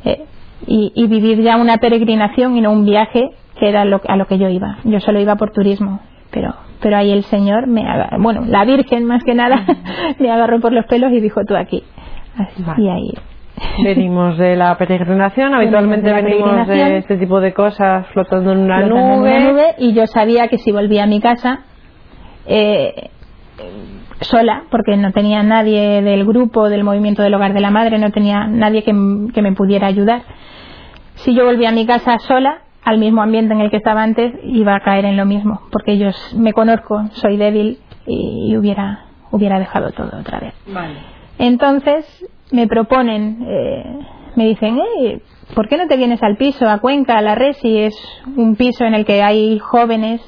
eh, 0.05 0.25
y, 0.67 1.07
vivir 1.07 1.41
ya 1.41 1.57
una 1.57 1.79
peregrinación 1.79 2.57
y 2.57 2.61
no 2.61 2.73
un 2.73 2.85
viaje 2.85 3.31
que 3.59 3.69
era 3.69 3.85
lo, 3.85 4.01
a 4.07 4.17
lo 4.17 4.27
que 4.27 4.39
yo 4.39 4.49
iba. 4.49 4.79
Yo 4.85 5.01
solo 5.01 5.21
iba 5.21 5.37
por 5.37 5.51
turismo, 5.51 6.01
pero, 6.31 6.55
pero 6.81 6.97
ahí 6.97 7.11
el 7.11 7.25
Señor, 7.25 7.67
me 7.67 7.85
bueno, 8.19 8.45
la 8.47 8.65
Virgen 8.65 9.05
más 9.05 9.23
que 9.25 9.35
nada, 9.35 9.65
me 10.19 10.31
agarró 10.31 10.61
por 10.61 10.73
los 10.73 10.87
pelos 10.87 11.13
y 11.13 11.21
dijo 11.21 11.45
tú 11.47 11.57
aquí. 11.57 11.83
y 12.77 12.89
ahí. 12.89 13.13
Venimos 13.83 14.39
de 14.39 14.57
la 14.57 14.77
peregrinación, 14.77 15.55
habitualmente 15.55 16.13
venimos 16.13 16.67
de 16.67 16.99
este 16.99 17.17
tipo 17.17 17.41
de 17.41 17.53
cosas 17.53 18.07
flotando 18.09 18.53
en 18.53 18.59
una, 18.59 18.83
nube. 18.83 19.75
Y 19.79 19.95
yo 19.95 20.07
sabía 20.07 20.49
que 20.49 20.59
si 20.59 20.71
volvía 20.71 21.05
a 21.05 21.07
mi 21.07 21.21
casa, 21.21 21.61
eh, 22.47 23.11
sola, 24.21 24.65
porque 24.71 24.97
no 24.97 25.13
tenía 25.13 25.43
nadie 25.43 26.03
del 26.03 26.25
grupo, 26.25 26.69
del 26.69 26.85
movimiento 26.85 27.23
del 27.23 27.35
hogar 27.35 27.55
de 27.55 27.61
la 27.61 27.71
madre, 27.71 27.99
no 27.99 28.11
tenía 28.11 28.47
nadie 28.47 28.83
que, 28.83 28.93
me 28.93 29.53
pudiera 29.53 29.87
ayudar. 29.87 30.23
Si 31.17 31.35
yo 31.35 31.45
volvía 31.45 31.71
a 31.71 31.73
mi 31.73 31.87
casa 31.87 32.19
sola, 32.19 32.63
al 32.85 32.99
mismo 32.99 33.23
ambiente 33.23 33.55
en 33.55 33.61
el 33.61 33.71
que 33.71 33.77
estaba 33.77 34.03
antes, 34.03 34.33
iba 34.45 34.75
a 34.75 34.81
caer 34.81 35.05
en 35.05 35.17
lo 35.17 35.27
mismo, 35.27 35.63
porque 35.71 35.93
ellos 35.93 36.17
me 36.37 36.53
conozco, 36.53 37.09
soy 37.13 37.37
débil 37.37 37.79
y, 38.07 38.57
hubiera, 38.57 39.07
hubiera 39.31 39.59
dejado 39.59 39.93
todo 39.93 40.19
otra 40.19 40.41
vez. 40.41 40.55
Entonces 41.39 42.27
me 42.51 42.67
proponen, 42.67 43.45
eh, 43.47 43.99
me 44.37 44.47
dicen, 44.47 44.79
eh, 44.79 45.21
¿por 45.55 45.69
qué 45.69 45.77
no 45.77 45.87
te 45.87 45.97
vienes 45.97 46.23
al 46.23 46.37
piso, 46.37 46.69
a 46.69 46.79
Cuenca, 46.79 47.19
a 47.19 47.23
la 47.23 47.35
Resi? 47.35 47.79
Es 47.79 47.95
un 48.37 48.57
piso 48.57 48.85
en 48.85 48.95
el 48.95 49.05
que 49.05 49.23
hay 49.23 49.59
jóvenes, 49.59 50.21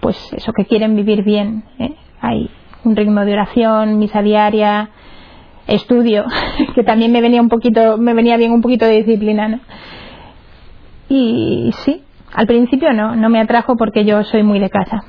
pues 0.00 0.32
eso, 0.32 0.52
que 0.52 0.64
quieren 0.64 0.94
vivir 0.96 1.24
bien. 1.24 1.64
¿eh? 1.78 1.94
Hay 2.20 2.50
un 2.84 2.96
ritmo 2.96 3.24
de 3.24 3.32
oración, 3.32 3.98
misa 3.98 4.22
diaria, 4.22 4.90
estudio, 5.66 6.24
que 6.74 6.82
también 6.82 7.12
me 7.12 7.20
venía 7.20 7.40
un 7.40 7.48
poquito, 7.48 7.98
me 7.98 8.14
venía 8.14 8.36
bien 8.36 8.52
un 8.52 8.62
poquito 8.62 8.84
de 8.84 9.02
disciplina, 9.02 9.48
¿no? 9.48 9.60
Y 11.08 11.70
sí, 11.84 12.02
al 12.32 12.46
principio 12.46 12.92
no, 12.92 13.16
no 13.16 13.28
me 13.28 13.40
atrajo 13.40 13.76
porque 13.76 14.04
yo 14.04 14.22
soy 14.24 14.42
muy 14.42 14.60
de 14.60 14.70
casa. 14.70 15.02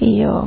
Y 0.00 0.18
yo 0.18 0.46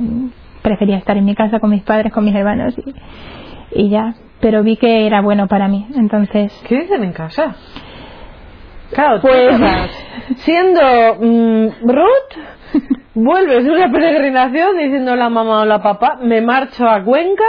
prefería 0.62 0.98
estar 0.98 1.18
en 1.18 1.26
mi 1.26 1.36
casa 1.36 1.60
con 1.60 1.72
mis 1.72 1.84
padres, 1.84 2.14
con 2.14 2.24
mis 2.26 2.36
hermanos 2.36 2.76
y, 2.78 3.84
y 3.84 3.90
ya. 3.90 4.16
Pero 4.40 4.64
vi 4.64 4.78
que 4.78 5.06
era 5.06 5.22
bueno 5.22 5.48
para 5.48 5.68
mí, 5.68 5.88
entonces... 5.96 6.54
¿Qué 6.68 6.82
dicen 6.82 7.04
en 7.04 7.14
casa? 7.14 7.56
Claro, 8.92 9.20
pues 9.22 9.56
siendo 10.38 10.82
mm, 11.20 11.68
Ruth, 11.88 12.44
vuelves 13.16 13.64
de 13.64 13.72
una 13.72 13.92
peregrinación 13.92 14.78
diciendo 14.78 15.14
a 15.14 15.16
la 15.16 15.30
mamá 15.30 15.62
o 15.62 15.66
la 15.66 15.82
papá, 15.82 16.20
me 16.22 16.42
marcho 16.42 16.88
a 16.88 17.04
Cuenca. 17.04 17.44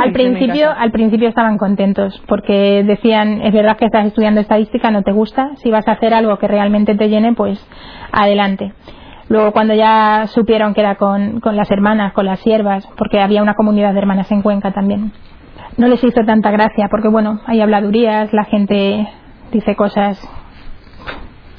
Al 0.00 0.12
principio, 0.12 0.70
al 0.70 0.90
principio 0.92 1.28
estaban 1.28 1.58
contentos 1.58 2.22
porque 2.26 2.82
decían, 2.84 3.42
es 3.42 3.52
verdad 3.52 3.76
que 3.76 3.84
estás 3.84 4.06
estudiando 4.06 4.40
estadística, 4.40 4.90
no 4.90 5.02
te 5.02 5.12
gusta, 5.12 5.50
si 5.56 5.70
vas 5.70 5.86
a 5.88 5.92
hacer 5.92 6.14
algo 6.14 6.38
que 6.38 6.48
realmente 6.48 6.94
te 6.94 7.08
llene, 7.08 7.34
pues 7.34 7.64
adelante. 8.10 8.72
Luego 9.28 9.52
cuando 9.52 9.74
ya 9.74 10.26
supieron 10.28 10.74
que 10.74 10.80
era 10.80 10.96
con, 10.96 11.40
con 11.40 11.56
las 11.56 11.70
hermanas, 11.70 12.12
con 12.12 12.26
las 12.26 12.40
siervas, 12.40 12.86
porque 12.96 13.20
había 13.20 13.42
una 13.42 13.54
comunidad 13.54 13.92
de 13.92 13.98
hermanas 13.98 14.30
en 14.30 14.42
Cuenca 14.42 14.72
también, 14.72 15.12
no 15.76 15.88
les 15.88 16.02
hizo 16.02 16.24
tanta 16.24 16.50
gracia 16.50 16.88
porque 16.90 17.08
bueno, 17.08 17.40
hay 17.46 17.60
habladurías, 17.60 18.32
la 18.32 18.44
gente 18.44 19.08
dice 19.52 19.76
cosas, 19.76 20.20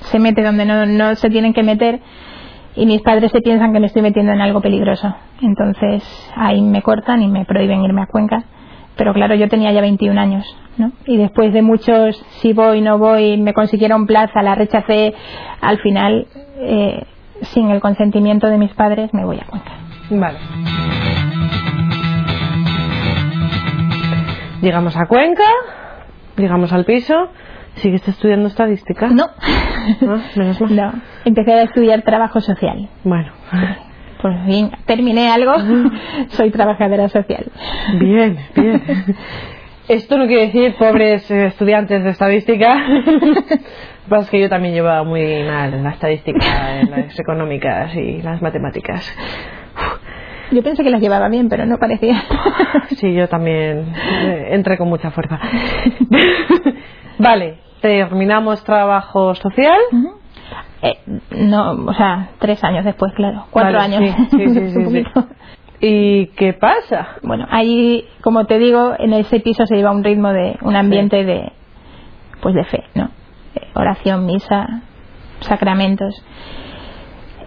se 0.05 0.19
mete 0.19 0.43
donde 0.43 0.65
no, 0.65 0.85
no 0.85 1.15
se 1.15 1.29
tienen 1.29 1.53
que 1.53 1.63
meter 1.63 2.01
y 2.75 2.85
mis 2.85 3.01
padres 3.01 3.31
se 3.31 3.41
piensan 3.41 3.73
que 3.73 3.79
me 3.79 3.87
estoy 3.87 4.01
metiendo 4.01 4.33
en 4.33 4.41
algo 4.41 4.61
peligroso. 4.61 5.15
Entonces 5.41 6.03
ahí 6.35 6.61
me 6.61 6.81
cortan 6.81 7.21
y 7.21 7.27
me 7.27 7.45
prohíben 7.45 7.83
irme 7.83 8.01
a 8.01 8.07
Cuenca. 8.07 8.43
Pero 8.97 9.13
claro, 9.13 9.35
yo 9.35 9.49
tenía 9.49 9.71
ya 9.71 9.81
21 9.81 10.19
años, 10.19 10.45
¿no? 10.77 10.91
Y 11.05 11.17
después 11.17 11.51
de 11.53 11.61
muchos, 11.61 12.15
si 12.41 12.53
voy, 12.53 12.81
no 12.81 12.97
voy, 12.97 13.37
me 13.37 13.53
consiguieron 13.53 14.05
plaza, 14.05 14.41
la 14.41 14.55
rechacé, 14.55 15.13
al 15.59 15.79
final, 15.79 16.27
eh, 16.59 17.03
sin 17.41 17.71
el 17.71 17.81
consentimiento 17.81 18.47
de 18.47 18.57
mis 18.57 18.73
padres, 18.73 19.13
me 19.13 19.25
voy 19.25 19.37
a 19.37 19.45
Cuenca. 19.45 19.71
Vale. 20.09 20.39
Llegamos 24.61 24.95
a 24.95 25.07
Cuenca, 25.07 25.43
llegamos 26.37 26.71
al 26.71 26.85
piso. 26.85 27.29
¿Sigues 27.75 28.07
estudiando 28.07 28.47
estadística? 28.47 29.09
No. 29.09 29.25
Ah, 30.07 30.21
menos 30.35 30.61
mal. 30.61 30.75
No, 30.75 30.93
empecé 31.25 31.53
a 31.53 31.61
estudiar 31.63 32.01
trabajo 32.03 32.39
social. 32.41 32.89
Bueno, 33.03 33.31
Por 34.21 34.45
fin 34.45 34.71
terminé 34.85 35.29
algo, 35.29 35.53
soy 36.29 36.51
trabajadora 36.51 37.09
social. 37.09 37.45
bien, 37.99 38.37
bien. 38.55 38.81
Esto 39.87 40.17
no 40.17 40.25
quiere 40.25 40.47
decir 40.47 40.73
pobres 40.79 41.29
eh, 41.29 41.45
estudiantes 41.45 42.03
de 42.03 42.09
estadística. 42.09 42.75
Lo 42.89 43.03
que 43.03 43.59
pasa 44.09 44.23
es 44.23 44.29
que 44.31 44.39
yo 44.41 44.49
también 44.49 44.73
llevaba 44.73 45.03
muy 45.03 45.43
mal 45.43 45.83
la 45.83 45.91
estadística, 45.91 46.81
las 46.89 47.19
económicas 47.19 47.95
y 47.95 48.21
las 48.23 48.41
matemáticas. 48.41 49.15
Yo 50.51 50.63
pensé 50.63 50.83
que 50.83 50.89
las 50.89 51.01
llevaba 51.01 51.29
bien, 51.29 51.49
pero 51.49 51.65
no 51.67 51.77
parecía. 51.77 52.23
Sí, 52.97 53.13
yo 53.13 53.27
también 53.27 53.93
eh, 54.23 54.47
entré 54.51 54.77
con 54.77 54.87
mucha 54.89 55.11
fuerza. 55.11 55.39
Vale, 57.19 57.57
terminamos 57.85 58.63
trabajo 58.63 59.35
social. 59.35 59.77
Eh, 60.81 60.97
no, 61.37 61.73
o 61.85 61.93
sea, 61.93 62.29
tres 62.39 62.63
años 62.63 62.83
después, 62.83 63.13
claro. 63.13 63.45
Cuatro 63.51 63.77
Vale, 63.77 63.95
años. 63.95 64.15
sí, 64.31 64.49
sí, 64.49 64.69
sí, 64.71 64.85
sí. 64.89 65.03
¿Y 65.81 66.25
qué 66.35 66.53
pasa? 66.53 67.17
Bueno, 67.21 67.45
ahí, 67.51 68.07
como 68.21 68.45
te 68.45 68.57
digo, 68.57 68.95
en 68.97 69.13
ese 69.13 69.39
piso 69.39 69.67
se 69.67 69.75
lleva 69.75 69.91
un 69.91 70.03
ritmo 70.03 70.33
de, 70.33 70.57
un 70.63 70.75
ambiente 70.75 71.23
de, 71.25 71.51
pues 72.41 72.55
de 72.55 72.63
fe, 72.63 72.83
¿no? 72.95 73.11
Eh, 73.53 73.67
Oración, 73.75 74.25
misa, 74.25 74.81
sacramentos. 75.41 76.25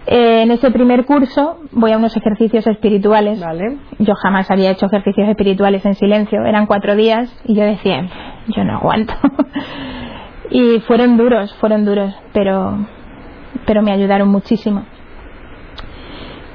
Eh, 0.07 0.43
en 0.43 0.51
ese 0.51 0.71
primer 0.71 1.03
curso 1.05 1.59
voy 1.73 1.91
a 1.91 1.97
unos 1.97 2.15
ejercicios 2.15 2.65
espirituales. 2.65 3.41
Vale. 3.41 3.77
Yo 3.97 4.13
jamás 4.15 4.49
había 4.49 4.71
hecho 4.71 4.85
ejercicios 4.85 5.27
espirituales 5.27 5.85
en 5.85 5.95
silencio. 5.95 6.45
Eran 6.45 6.65
cuatro 6.65 6.95
días 6.95 7.29
y 7.43 7.55
yo 7.55 7.63
decía, 7.63 8.07
yo 8.47 8.63
no 8.63 8.77
aguanto. 8.77 9.13
y 10.51 10.79
fueron 10.81 11.17
duros, 11.17 11.53
fueron 11.55 11.85
duros, 11.85 12.13
pero, 12.33 12.77
pero 13.65 13.81
me 13.81 13.91
ayudaron 13.91 14.29
muchísimo. 14.29 14.83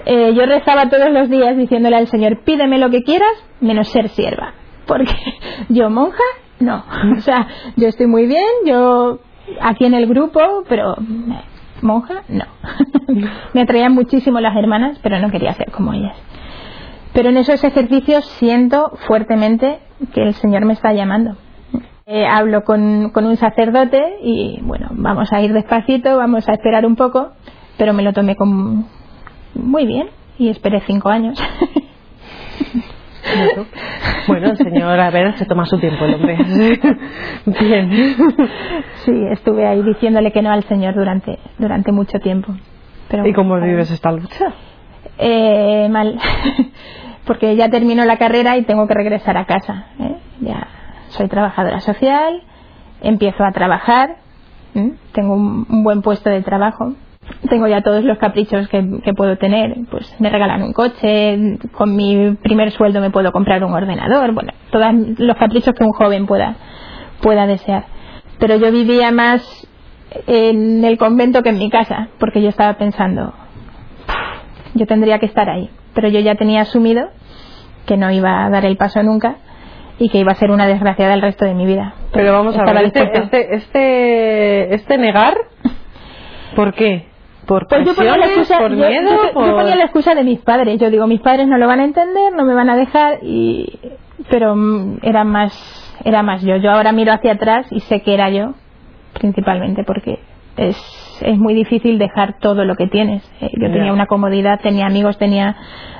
Eh, 0.06 0.34
yo 0.34 0.44
rezaba 0.44 0.88
todos 0.90 1.10
los 1.10 1.30
días 1.30 1.56
diciéndole 1.56 1.96
al 1.96 2.08
Señor, 2.08 2.42
pídeme 2.44 2.78
lo 2.78 2.90
que 2.90 3.02
quieras, 3.02 3.32
menos 3.60 3.88
ser 3.88 4.08
sierva. 4.08 4.52
Porque 4.86 5.14
yo, 5.68 5.90
monja, 5.90 6.22
no. 6.60 6.84
O 7.16 7.20
sea, 7.20 7.46
yo 7.76 7.88
estoy 7.88 8.06
muy 8.06 8.26
bien, 8.26 8.44
yo 8.66 9.20
aquí 9.60 9.84
en 9.84 9.94
el 9.94 10.06
grupo, 10.06 10.40
pero 10.68 10.96
monja, 11.80 12.22
no. 12.28 12.44
Me 13.54 13.62
atraían 13.62 13.92
muchísimo 13.92 14.40
las 14.40 14.56
hermanas, 14.56 14.98
pero 15.02 15.18
no 15.20 15.30
quería 15.30 15.52
ser 15.52 15.70
como 15.70 15.92
ellas. 15.92 16.16
Pero 17.12 17.28
en 17.28 17.36
esos 17.36 17.62
ejercicios 17.62 18.24
siento 18.24 18.92
fuertemente 19.06 19.78
que 20.12 20.22
el 20.22 20.34
Señor 20.34 20.64
me 20.64 20.72
está 20.72 20.92
llamando. 20.92 21.36
Eh, 22.06 22.26
hablo 22.26 22.64
con, 22.64 23.08
con 23.10 23.24
un 23.24 23.38
sacerdote 23.38 24.18
y 24.22 24.60
bueno, 24.60 24.88
vamos 24.90 25.32
a 25.32 25.40
ir 25.40 25.54
despacito, 25.54 26.18
vamos 26.18 26.46
a 26.50 26.52
esperar 26.52 26.84
un 26.84 26.96
poco, 26.96 27.30
pero 27.78 27.94
me 27.94 28.02
lo 28.02 28.12
tomé 28.12 28.36
con 28.36 28.84
muy 29.54 29.86
bien 29.86 30.08
y 30.38 30.50
esperé 30.50 30.82
cinco 30.86 31.08
años. 31.08 31.42
Bueno, 34.28 34.50
el 34.50 34.58
señor, 34.58 35.00
a 35.00 35.10
ver, 35.10 35.36
se 35.38 35.46
toma 35.46 35.64
su 35.64 35.78
tiempo 35.78 36.04
el 36.04 36.14
hombre. 36.14 36.36
Bien. 37.46 37.90
sí, 39.04 39.12
estuve 39.32 39.66
ahí 39.66 39.82
diciéndole 39.82 40.30
que 40.30 40.42
no 40.42 40.50
al 40.50 40.62
Señor 40.64 40.94
durante, 40.94 41.38
durante 41.58 41.90
mucho 41.90 42.18
tiempo. 42.20 42.54
Pero 43.08 43.26
¿Y 43.26 43.32
cómo 43.32 43.58
vives 43.58 43.90
esta 43.90 44.12
lucha? 44.12 44.52
Eh, 45.18 45.88
mal, 45.90 46.18
porque 47.26 47.56
ya 47.56 47.70
termino 47.70 48.04
la 48.04 48.18
carrera 48.18 48.58
y 48.58 48.64
tengo 48.64 48.86
que 48.86 48.94
regresar 48.94 49.38
a 49.38 49.46
casa. 49.46 49.86
¿eh? 49.98 50.16
Ya 50.40 50.68
soy 51.14 51.28
trabajadora 51.28 51.80
social, 51.80 52.42
empiezo 53.00 53.44
a 53.44 53.52
trabajar, 53.52 54.16
tengo 55.12 55.34
un, 55.34 55.66
un 55.68 55.84
buen 55.84 56.02
puesto 56.02 56.30
de 56.30 56.42
trabajo, 56.42 56.94
tengo 57.48 57.66
ya 57.68 57.82
todos 57.82 58.04
los 58.04 58.18
caprichos 58.18 58.68
que, 58.68 59.00
que 59.02 59.14
puedo 59.14 59.36
tener. 59.36 59.76
Pues 59.90 60.14
me 60.20 60.30
regalan 60.30 60.62
un 60.62 60.72
coche, 60.72 61.58
con 61.72 61.94
mi 61.94 62.32
primer 62.42 62.70
sueldo 62.70 63.00
me 63.00 63.10
puedo 63.10 63.32
comprar 63.32 63.62
un 63.64 63.72
ordenador, 63.72 64.32
bueno, 64.32 64.52
todos 64.70 64.86
los 65.18 65.36
caprichos 65.36 65.74
que 65.74 65.84
un 65.84 65.92
joven 65.92 66.26
pueda, 66.26 66.56
pueda 67.20 67.46
desear. 67.46 67.86
Pero 68.38 68.56
yo 68.56 68.70
vivía 68.72 69.10
más 69.12 69.42
en 70.26 70.84
el 70.84 70.98
convento 70.98 71.42
que 71.42 71.50
en 71.50 71.58
mi 71.58 71.70
casa, 71.70 72.08
porque 72.18 72.42
yo 72.42 72.48
estaba 72.48 72.74
pensando, 72.74 73.32
yo 74.74 74.86
tendría 74.86 75.18
que 75.18 75.26
estar 75.26 75.48
ahí. 75.48 75.70
Pero 75.94 76.08
yo 76.08 76.20
ya 76.20 76.34
tenía 76.34 76.62
asumido 76.62 77.08
que 77.86 77.96
no 77.96 78.10
iba 78.10 78.44
a 78.44 78.50
dar 78.50 78.64
el 78.64 78.76
paso 78.76 79.02
nunca 79.02 79.36
y 79.98 80.08
que 80.08 80.18
iba 80.18 80.32
a 80.32 80.34
ser 80.36 80.50
una 80.50 80.66
desgraciada 80.66 81.14
el 81.14 81.22
resto 81.22 81.44
de 81.44 81.54
mi 81.54 81.66
vida. 81.66 81.94
Pero 82.12 82.32
vamos 82.32 82.56
a 82.56 82.64
ver, 82.64 82.84
este, 82.84 83.02
este, 83.18 83.54
este, 83.54 84.74
este 84.74 84.98
negar, 84.98 85.36
¿por 86.56 86.74
qué? 86.74 87.06
¿Por 87.46 87.66
Pues 87.68 87.84
yo 87.84 87.94
ponía, 87.94 88.16
la 88.16 88.26
excusa, 88.26 88.58
¿Por 88.58 88.70
yo- 88.70 88.88
miedo? 88.88 89.10
yo- 89.10 89.24
yo 89.26 89.32
por- 89.34 89.54
ponía 89.54 89.76
la 89.76 89.84
excusa 89.84 90.14
de 90.14 90.24
mis 90.24 90.38
padres. 90.40 90.80
Yo 90.80 90.90
digo, 90.90 91.06
mis 91.06 91.20
padres 91.20 91.46
no 91.46 91.58
lo 91.58 91.66
van 91.66 91.80
a 91.80 91.84
entender, 91.84 92.32
no 92.34 92.44
me 92.44 92.54
van 92.54 92.70
a 92.70 92.76
dejar, 92.76 93.18
y 93.22 93.78
pero 94.30 94.56
mm, 94.56 95.00
era 95.02 95.24
más, 95.24 95.52
era 96.04 96.22
más 96.22 96.40
yo. 96.42 96.56
Yo 96.56 96.70
ahora 96.70 96.92
miro 96.92 97.12
hacia 97.12 97.32
atrás 97.32 97.66
y 97.70 97.80
sé 97.80 98.00
que 98.00 98.14
era 98.14 98.30
yo, 98.30 98.54
principalmente 99.12 99.84
porque 99.84 100.18
es, 100.56 100.76
es 101.20 101.36
muy 101.36 101.52
difícil 101.52 101.98
dejar 101.98 102.38
todo 102.38 102.64
lo 102.64 102.76
que 102.76 102.86
tienes. 102.86 103.22
Eh, 103.42 103.50
Yo 103.60 103.70
tenía 103.70 103.92
una 103.92 104.06
comodidad, 104.06 104.60
tenía 104.62 104.86
amigos, 104.86 105.18
tenía 105.18 105.54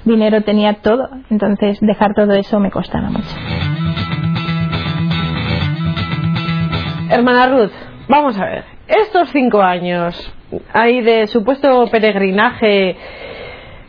dinero, 0.07 0.43
tenía 0.45 0.75
todo. 0.81 1.11
Entonces 1.29 1.79
dejar 1.83 2.15
todo 2.15 2.33
eso 2.33 2.59
me 2.59 2.71
costaba 2.71 3.11
mucho. 3.11 3.29
Hermana 7.11 7.49
Ruth, 7.49 7.73
vamos 8.09 8.39
a 8.39 8.45
ver. 8.47 8.65
Estos 8.87 9.31
cinco 9.31 9.63
años 9.63 10.33
ahí 10.73 11.01
de 11.01 11.27
supuesto 11.27 11.87
peregrinaje, 11.91 12.97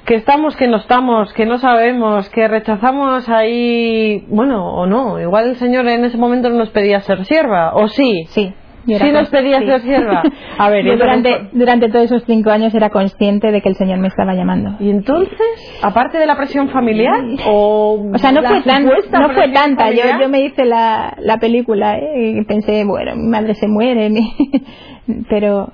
que 0.06 0.16
estamos, 0.16 0.56
que 0.56 0.68
no 0.68 0.78
estamos, 0.78 1.34
que 1.34 1.46
no 1.46 1.58
sabemos, 1.58 2.30
que 2.30 2.48
rechazamos 2.48 3.28
ahí, 3.30 4.26
bueno, 4.28 4.66
o 4.74 4.86
no, 4.86 5.20
igual 5.20 5.50
el 5.50 5.56
Señor 5.56 5.88
en 5.88 6.06
ese 6.06 6.18
momento 6.18 6.50
no 6.50 6.58
nos 6.58 6.70
pedía 6.70 7.02
ser 7.02 7.26
sierva, 7.26 7.74
o 7.74 7.88
sí. 7.88 8.26
Sí. 8.30 8.54
Sí 8.86 9.12
nos 9.12 9.28
consci- 9.28 9.32
pedía 9.32 9.60
sí. 9.60 9.66
ser 9.66 9.82
sierva. 9.82 10.24
A 10.58 10.70
ver, 10.70 10.86
Yo 10.86 10.98
durante, 10.98 11.50
durante 11.54 11.90
todos 11.90 12.06
esos 12.06 12.24
cinco 12.26 12.52
años 12.52 12.74
era 12.76 12.90
consciente 12.90 13.52
de 13.52 13.62
que 13.62 13.70
el 13.70 13.76
Señor 13.76 14.00
me 14.00 14.08
estaba 14.08 14.34
llamando. 14.36 14.76
¿Y 14.80 14.90
entonces, 14.90 15.38
aparte 15.82 16.18
de 16.20 16.26
la 16.26 16.36
presión 16.38 16.70
familiar, 16.70 17.20
o, 17.48 18.10
O 18.14 18.18
sea, 18.18 18.32
no 18.32 18.42
fue, 18.44 18.62
tan, 18.62 18.86
no 18.86 19.30
fue 19.30 19.50
tanta. 19.50 19.92
Yo, 19.92 20.04
yo 20.22 20.30
me 20.30 20.42
hice 20.42 20.66
la, 20.66 21.16
la 21.20 21.38
película 21.38 21.98
¿eh? 21.98 22.36
y 22.40 22.46
pensé, 22.46 22.84
bueno, 22.86 23.16
mi 23.16 23.28
madre 23.28 23.56
se 23.56 23.68
muere, 23.68 24.10
mi- 24.10 24.34
pero 25.30 25.70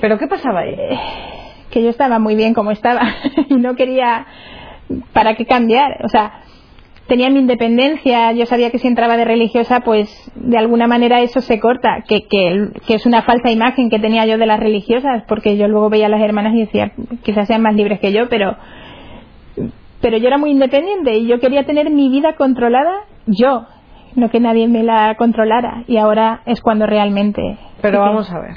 ¿Pero 0.00 0.18
qué 0.18 0.26
pasaba 0.26 0.60
ahí? 0.60 0.76
que 1.70 1.82
yo 1.82 1.90
estaba 1.90 2.18
muy 2.18 2.34
bien 2.34 2.52
como 2.54 2.70
estaba 2.72 3.02
y 3.48 3.54
no 3.54 3.76
quería 3.76 4.26
para 5.12 5.34
qué 5.34 5.46
cambiar. 5.46 5.98
O 6.04 6.08
sea, 6.08 6.32
tenía 7.10 7.28
mi 7.28 7.40
independencia, 7.40 8.32
yo 8.32 8.46
sabía 8.46 8.70
que 8.70 8.78
si 8.78 8.88
entraba 8.88 9.18
de 9.18 9.26
religiosa, 9.26 9.80
pues 9.80 10.08
de 10.34 10.56
alguna 10.56 10.86
manera 10.86 11.20
eso 11.20 11.42
se 11.42 11.60
corta, 11.60 12.02
que, 12.08 12.22
que, 12.22 12.68
que 12.86 12.94
es 12.94 13.04
una 13.04 13.20
falsa 13.20 13.50
imagen 13.50 13.90
que 13.90 13.98
tenía 13.98 14.24
yo 14.24 14.38
de 14.38 14.46
las 14.46 14.58
religiosas, 14.58 15.24
porque 15.28 15.58
yo 15.58 15.68
luego 15.68 15.90
veía 15.90 16.06
a 16.06 16.08
las 16.08 16.22
hermanas 16.22 16.54
y 16.54 16.60
decía, 16.60 16.92
quizás 17.22 17.48
sean 17.48 17.60
más 17.60 17.74
libres 17.74 18.00
que 18.00 18.12
yo, 18.12 18.30
pero 18.30 18.56
pero 20.00 20.16
yo 20.16 20.28
era 20.28 20.38
muy 20.38 20.52
independiente 20.52 21.18
y 21.18 21.26
yo 21.26 21.40
quería 21.40 21.66
tener 21.66 21.90
mi 21.90 22.08
vida 22.08 22.34
controlada 22.34 23.02
yo, 23.26 23.66
no 24.14 24.30
que 24.30 24.40
nadie 24.40 24.68
me 24.68 24.82
la 24.82 25.14
controlara. 25.16 25.84
Y 25.86 25.96
ahora 25.96 26.42
es 26.46 26.60
cuando 26.60 26.86
realmente. 26.86 27.58
Pero 27.80 28.00
vamos 28.00 28.30
a 28.32 28.40
ver. 28.40 28.56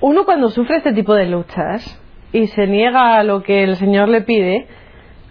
Uno 0.00 0.24
cuando 0.24 0.48
sufre 0.48 0.76
este 0.76 0.92
tipo 0.92 1.14
de 1.14 1.26
luchas 1.26 2.00
y 2.32 2.46
se 2.48 2.66
niega 2.66 3.18
a 3.18 3.24
lo 3.24 3.42
que 3.42 3.64
el 3.64 3.76
Señor 3.76 4.08
le 4.08 4.22
pide, 4.22 4.68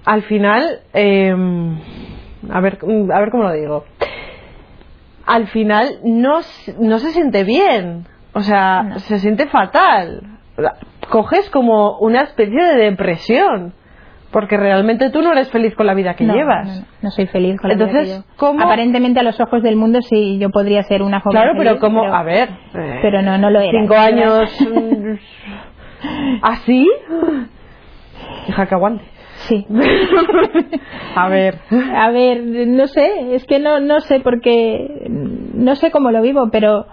al 0.07 0.23
final, 0.23 0.79
eh, 0.93 1.35
a, 2.49 2.59
ver, 2.61 2.79
a 3.13 3.19
ver 3.19 3.29
cómo 3.29 3.43
lo 3.43 3.51
digo, 3.53 3.83
al 5.25 5.47
final 5.47 5.99
no, 6.05 6.39
no 6.79 6.99
se 6.99 7.11
siente 7.11 7.43
bien, 7.43 8.05
o 8.33 8.39
sea, 8.41 8.83
No. 8.83 8.99
se 8.99 9.19
siente 9.19 9.47
fatal. 9.47 10.21
Coges 11.09 11.49
como 11.49 11.97
una 11.99 12.21
especie 12.21 12.63
de 12.63 12.75
depresión, 12.89 13.73
Porque 14.31 14.57
realmente 14.57 15.09
tú 15.09 15.21
no 15.21 15.31
eres 15.31 15.49
feliz 15.51 15.73
con 15.75 15.85
la 15.87 15.93
vida 15.93 16.13
que 16.15 16.25
no, 16.25 16.33
llevas. 16.35 16.67
No, 16.67 16.73
no, 16.81 16.85
no 17.03 17.11
soy 17.11 17.27
feliz 17.27 17.59
con 17.61 17.69
la 17.69 17.73
Entonces, 17.75 18.07
vida 18.07 18.23
que. 18.23 18.35
¿cómo? 18.37 18.61
Aparentemente 18.61 19.19
a 19.21 19.23
los 19.23 19.39
ojos 19.39 19.63
del 19.63 19.77
mundo 19.77 20.01
sí 20.01 20.37
yo 20.37 20.49
podría 20.49 20.83
ser 20.83 21.01
una 21.01 21.21
joven 21.21 21.39
Claro, 21.41 21.53
pero 21.57 21.79
como, 21.79 22.01
pero- 22.01 22.13
a 22.13 22.23
ver, 22.23 22.49
eh, 22.75 22.99
pero 23.01 23.21
no, 23.21 23.37
no 23.37 23.49
lo 23.49 23.59
era. 23.61 23.71
cinco 23.79 23.95
años 23.95 24.49
mm, 24.61 25.13
así, 26.43 26.85
hija 28.49 28.65
que 28.67 28.75
aguante. 28.75 29.03
Sí. 29.45 29.65
A 31.15 31.29
ver, 31.29 31.59
A 31.95 32.09
ver, 32.09 32.43
no 32.67 32.87
sé, 32.87 33.35
es 33.35 33.45
que 33.45 33.59
no, 33.59 33.79
no 33.79 33.99
sé 34.01 34.19
porque 34.19 35.07
no 35.09 35.75
sé 35.75 35.91
cómo 35.91 36.11
lo 36.11 36.21
vivo, 36.21 36.49
pero 36.51 36.87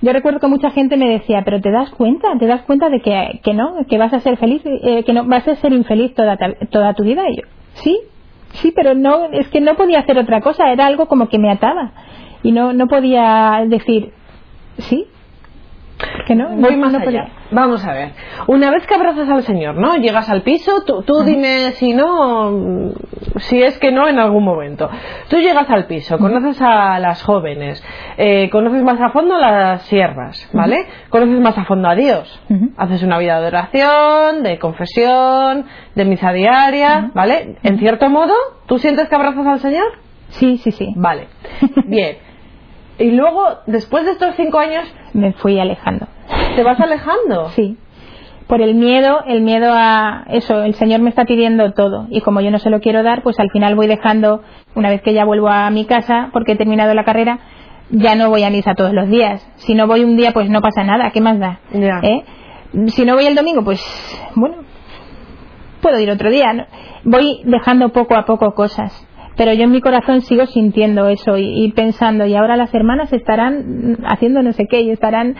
yo 0.00 0.12
recuerdo 0.12 0.40
que 0.40 0.46
mucha 0.46 0.70
gente 0.70 0.96
me 0.96 1.08
decía, 1.08 1.42
pero 1.44 1.60
te 1.60 1.70
das 1.70 1.90
cuenta, 1.90 2.28
te 2.38 2.46
das 2.46 2.62
cuenta 2.62 2.88
de 2.88 3.00
que, 3.00 3.40
que 3.42 3.54
no, 3.54 3.74
que 3.88 3.98
vas 3.98 4.12
a 4.12 4.20
ser 4.20 4.36
feliz, 4.38 4.62
eh, 4.64 5.04
que 5.04 5.12
no 5.12 5.26
vas 5.26 5.46
a 5.46 5.56
ser 5.56 5.72
infeliz 5.72 6.14
toda, 6.14 6.38
toda 6.70 6.94
tu 6.94 7.02
vida. 7.04 7.28
Y 7.28 7.36
yo, 7.36 7.42
sí, 7.74 7.98
sí, 8.52 8.72
pero 8.74 8.94
no, 8.94 9.26
es 9.32 9.48
que 9.48 9.60
no 9.60 9.74
podía 9.74 10.00
hacer 10.00 10.16
otra 10.18 10.40
cosa, 10.40 10.72
era 10.72 10.86
algo 10.86 11.06
como 11.06 11.28
que 11.28 11.38
me 11.38 11.50
ataba 11.50 11.92
y 12.42 12.52
no, 12.52 12.72
no 12.72 12.86
podía 12.86 13.62
decir, 13.66 14.12
sí, 14.78 15.06
que 16.26 16.34
no, 16.34 16.48
voy 16.50 16.76
más 16.76 16.94
allá. 16.94 17.28
Vamos 17.50 17.84
a 17.84 17.92
ver. 17.92 18.12
Una 18.46 18.70
vez 18.70 18.86
que 18.86 18.94
abrazas 18.94 19.28
al 19.28 19.42
Señor, 19.42 19.76
¿no? 19.76 19.96
Llegas 19.96 20.28
al 20.30 20.42
piso, 20.42 20.82
tú, 20.86 21.02
tú 21.02 21.22
dime 21.24 21.72
si 21.72 21.92
no, 21.92 22.92
si 23.38 23.62
es 23.62 23.78
que 23.78 23.90
no 23.90 24.08
en 24.08 24.18
algún 24.18 24.44
momento. 24.44 24.88
Tú 25.28 25.36
llegas 25.38 25.68
al 25.70 25.86
piso, 25.86 26.18
conoces 26.18 26.60
a 26.62 26.98
las 26.98 27.22
jóvenes, 27.22 27.82
eh, 28.16 28.48
conoces 28.50 28.82
más 28.82 29.00
a 29.00 29.10
fondo 29.10 29.34
a 29.34 29.38
las 29.38 29.82
siervas, 29.82 30.48
¿vale? 30.52 30.86
Conoces 31.08 31.40
más 31.40 31.58
a 31.58 31.64
fondo 31.64 31.88
a 31.88 31.94
Dios. 31.94 32.40
Haces 32.76 33.02
una 33.02 33.18
vida 33.18 33.40
de 33.40 33.48
oración, 33.48 34.42
de 34.42 34.58
confesión, 34.58 35.66
de 35.94 36.04
misa 36.04 36.32
diaria, 36.32 37.10
¿vale? 37.14 37.56
En 37.62 37.78
cierto 37.78 38.08
modo, 38.08 38.34
¿tú 38.66 38.78
sientes 38.78 39.08
que 39.08 39.14
abrazas 39.14 39.46
al 39.46 39.58
Señor? 39.60 39.86
Sí, 40.28 40.58
sí, 40.58 40.70
sí. 40.70 40.92
Vale. 40.96 41.26
Bien. 41.86 42.18
Y 43.00 43.10
luego, 43.12 43.42
después 43.66 44.04
de 44.04 44.12
estos 44.12 44.36
cinco 44.36 44.58
años, 44.58 44.84
Me 45.12 45.32
fui 45.32 45.58
alejando. 45.58 46.06
te 46.54 46.62
vas 46.62 46.78
alejando. 46.80 47.48
Sí. 47.50 47.76
Por 48.46 48.60
el 48.60 48.74
miedo, 48.74 49.22
el 49.26 49.42
miedo 49.42 49.72
a 49.72 50.24
eso, 50.28 50.62
el 50.62 50.74
Señor 50.74 51.00
me 51.00 51.08
está 51.08 51.24
pidiendo 51.24 51.72
todo 51.72 52.06
y 52.10 52.20
como 52.20 52.40
yo 52.40 52.50
no 52.50 52.58
se 52.58 52.68
lo 52.68 52.80
quiero 52.80 53.02
dar, 53.04 53.22
pues 53.22 53.38
al 53.38 53.48
final 53.50 53.76
voy 53.76 53.86
dejando, 53.86 54.42
una 54.74 54.90
vez 54.90 55.02
que 55.02 55.12
ya 55.14 55.24
vuelvo 55.24 55.48
a 55.48 55.70
mi 55.70 55.84
casa, 55.84 56.30
porque 56.32 56.52
he 56.52 56.56
terminado 56.56 56.92
la 56.94 57.04
carrera, 57.04 57.38
ya 57.90 58.16
no 58.16 58.28
voy 58.28 58.42
a 58.42 58.50
misa 58.50 58.74
todos 58.74 58.92
los 58.92 59.08
días. 59.08 59.40
Si 59.56 59.74
no 59.74 59.86
voy 59.86 60.02
un 60.04 60.16
día, 60.16 60.32
pues 60.32 60.50
no 60.50 60.60
pasa 60.60 60.82
nada, 60.82 61.10
¿qué 61.12 61.20
más 61.20 61.38
da? 61.38 61.60
Ya. 61.72 62.00
¿Eh? 62.02 62.24
Si 62.88 63.04
no 63.04 63.14
voy 63.14 63.26
el 63.26 63.34
domingo, 63.36 63.62
pues 63.64 63.80
bueno, 64.34 64.56
puedo 65.80 65.98
ir 66.00 66.10
otro 66.10 66.28
día. 66.30 66.52
¿no? 66.52 66.66
Voy 67.04 67.42
dejando 67.44 67.90
poco 67.90 68.16
a 68.16 68.24
poco 68.24 68.52
cosas. 68.54 69.06
Pero 69.36 69.52
yo 69.54 69.64
en 69.64 69.70
mi 69.70 69.80
corazón 69.80 70.20
sigo 70.22 70.46
sintiendo 70.46 71.08
eso 71.08 71.36
y, 71.38 71.64
y 71.64 71.72
pensando, 71.72 72.26
y 72.26 72.34
ahora 72.34 72.56
las 72.56 72.74
hermanas 72.74 73.12
estarán 73.12 73.98
haciendo 74.04 74.42
no 74.42 74.52
sé 74.52 74.66
qué 74.68 74.80
y 74.82 74.90
estarán 74.90 75.36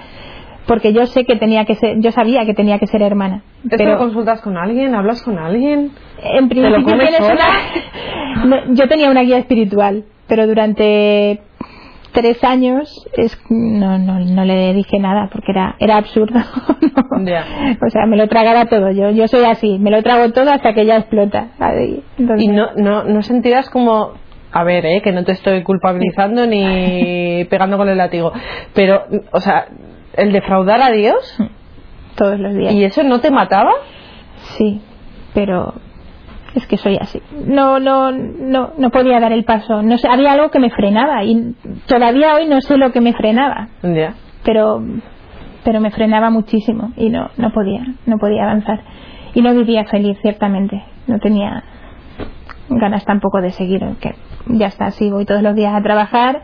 porque 0.66 0.92
yo 0.92 1.06
sé 1.06 1.24
que 1.24 1.36
tenía 1.36 1.64
que 1.64 1.74
ser, 1.74 1.98
yo 2.00 2.12
sabía 2.12 2.44
que 2.46 2.54
tenía 2.54 2.78
que 2.78 2.86
ser 2.86 3.02
hermana. 3.02 3.42
¿Esto 3.64 3.76
Pero 3.76 3.98
consultas 3.98 4.40
con 4.40 4.56
alguien? 4.56 4.94
¿Hablas 4.94 5.22
con 5.22 5.38
alguien? 5.38 5.90
en 6.22 6.48
principio 6.48 6.84
una- 8.44 8.64
yo 8.74 8.88
tenía 8.88 9.10
una 9.10 9.22
guía 9.22 9.38
espiritual, 9.38 10.04
pero 10.28 10.46
durante 10.46 11.40
tres 12.12 12.42
años 12.44 13.06
es, 13.16 13.38
no, 13.50 13.98
no, 13.98 14.20
no 14.20 14.44
le 14.44 14.72
dije 14.74 14.98
nada 14.98 15.28
porque 15.32 15.52
era, 15.52 15.76
era 15.78 15.96
absurdo. 15.96 16.38
No. 17.20 17.32
O 17.86 17.90
sea, 17.90 18.06
me 18.06 18.16
lo 18.16 18.28
tragaba 18.28 18.64
todo. 18.66 18.90
Yo, 18.92 19.10
yo 19.10 19.28
soy 19.28 19.44
así, 19.44 19.78
me 19.78 19.90
lo 19.90 20.02
trago 20.02 20.32
todo 20.32 20.50
hasta 20.50 20.72
que 20.72 20.86
ya 20.86 20.96
explota. 20.96 21.48
Entonces- 22.16 22.42
Y 22.44 22.48
no, 22.48 22.68
no, 22.76 23.04
no 23.04 23.22
sentirás 23.22 23.68
como... 23.68 24.12
A 24.52 24.64
ver, 24.64 24.86
eh, 24.86 25.02
que 25.02 25.12
no 25.12 25.22
te 25.24 25.32
estoy 25.32 25.62
culpabilizando 25.62 26.46
ni 26.46 27.44
pegando 27.50 27.76
con 27.76 27.88
el 27.90 27.98
látigo. 27.98 28.32
Pero, 28.74 29.04
o 29.32 29.40
sea, 29.40 29.66
el 30.14 30.32
defraudar 30.32 30.80
a 30.80 30.90
Dios, 30.90 31.36
todos 32.16 32.40
los 32.40 32.54
días. 32.54 32.72
¿y 32.72 32.84
eso 32.84 33.02
no 33.02 33.20
te 33.20 33.30
mataba? 33.30 33.72
Sí, 34.56 34.80
pero 35.34 35.74
es 36.54 36.66
que 36.66 36.76
soy 36.76 36.96
así. 37.00 37.20
No, 37.46 37.78
no, 37.78 38.10
no, 38.10 38.72
no 38.76 38.90
podía 38.90 39.20
dar 39.20 39.32
el 39.32 39.44
paso. 39.44 39.82
No 39.82 39.98
sé, 39.98 40.08
había 40.08 40.32
algo 40.32 40.50
que 40.50 40.58
me 40.58 40.70
frenaba 40.70 41.24
y 41.24 41.54
todavía 41.86 42.34
hoy 42.34 42.46
no 42.46 42.60
sé 42.60 42.76
lo 42.76 42.92
que 42.92 43.00
me 43.00 43.12
frenaba, 43.12 43.68
pero, 44.44 44.82
pero 45.64 45.80
me 45.80 45.90
frenaba 45.90 46.30
muchísimo 46.30 46.92
y 46.96 47.10
no, 47.10 47.30
no 47.36 47.52
podía, 47.52 47.84
no 48.06 48.18
podía 48.18 48.44
avanzar 48.44 48.80
y 49.34 49.42
no 49.42 49.54
vivía 49.54 49.84
feliz 49.84 50.18
ciertamente. 50.22 50.82
No 51.06 51.18
tenía 51.18 51.64
ganas 52.68 53.04
tampoco 53.04 53.40
de 53.40 53.50
seguir. 53.50 53.80
Que 54.00 54.14
ya 54.46 54.66
está, 54.66 54.86
así 54.86 55.10
voy 55.10 55.24
todos 55.24 55.42
los 55.42 55.54
días 55.54 55.74
a 55.74 55.82
trabajar 55.82 56.42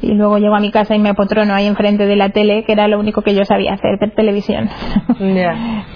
y 0.00 0.12
luego 0.12 0.38
llego 0.38 0.54
a 0.54 0.60
mi 0.60 0.70
casa 0.70 0.94
y 0.94 0.98
me 0.98 1.10
apotrono 1.10 1.54
ahí 1.54 1.66
enfrente 1.66 2.06
de 2.06 2.16
la 2.16 2.30
tele, 2.30 2.64
que 2.64 2.72
era 2.72 2.88
lo 2.88 2.98
único 2.98 3.22
que 3.22 3.34
yo 3.34 3.44
sabía 3.44 3.74
hacer, 3.74 3.98
ver 3.98 4.14
televisión. 4.14 4.68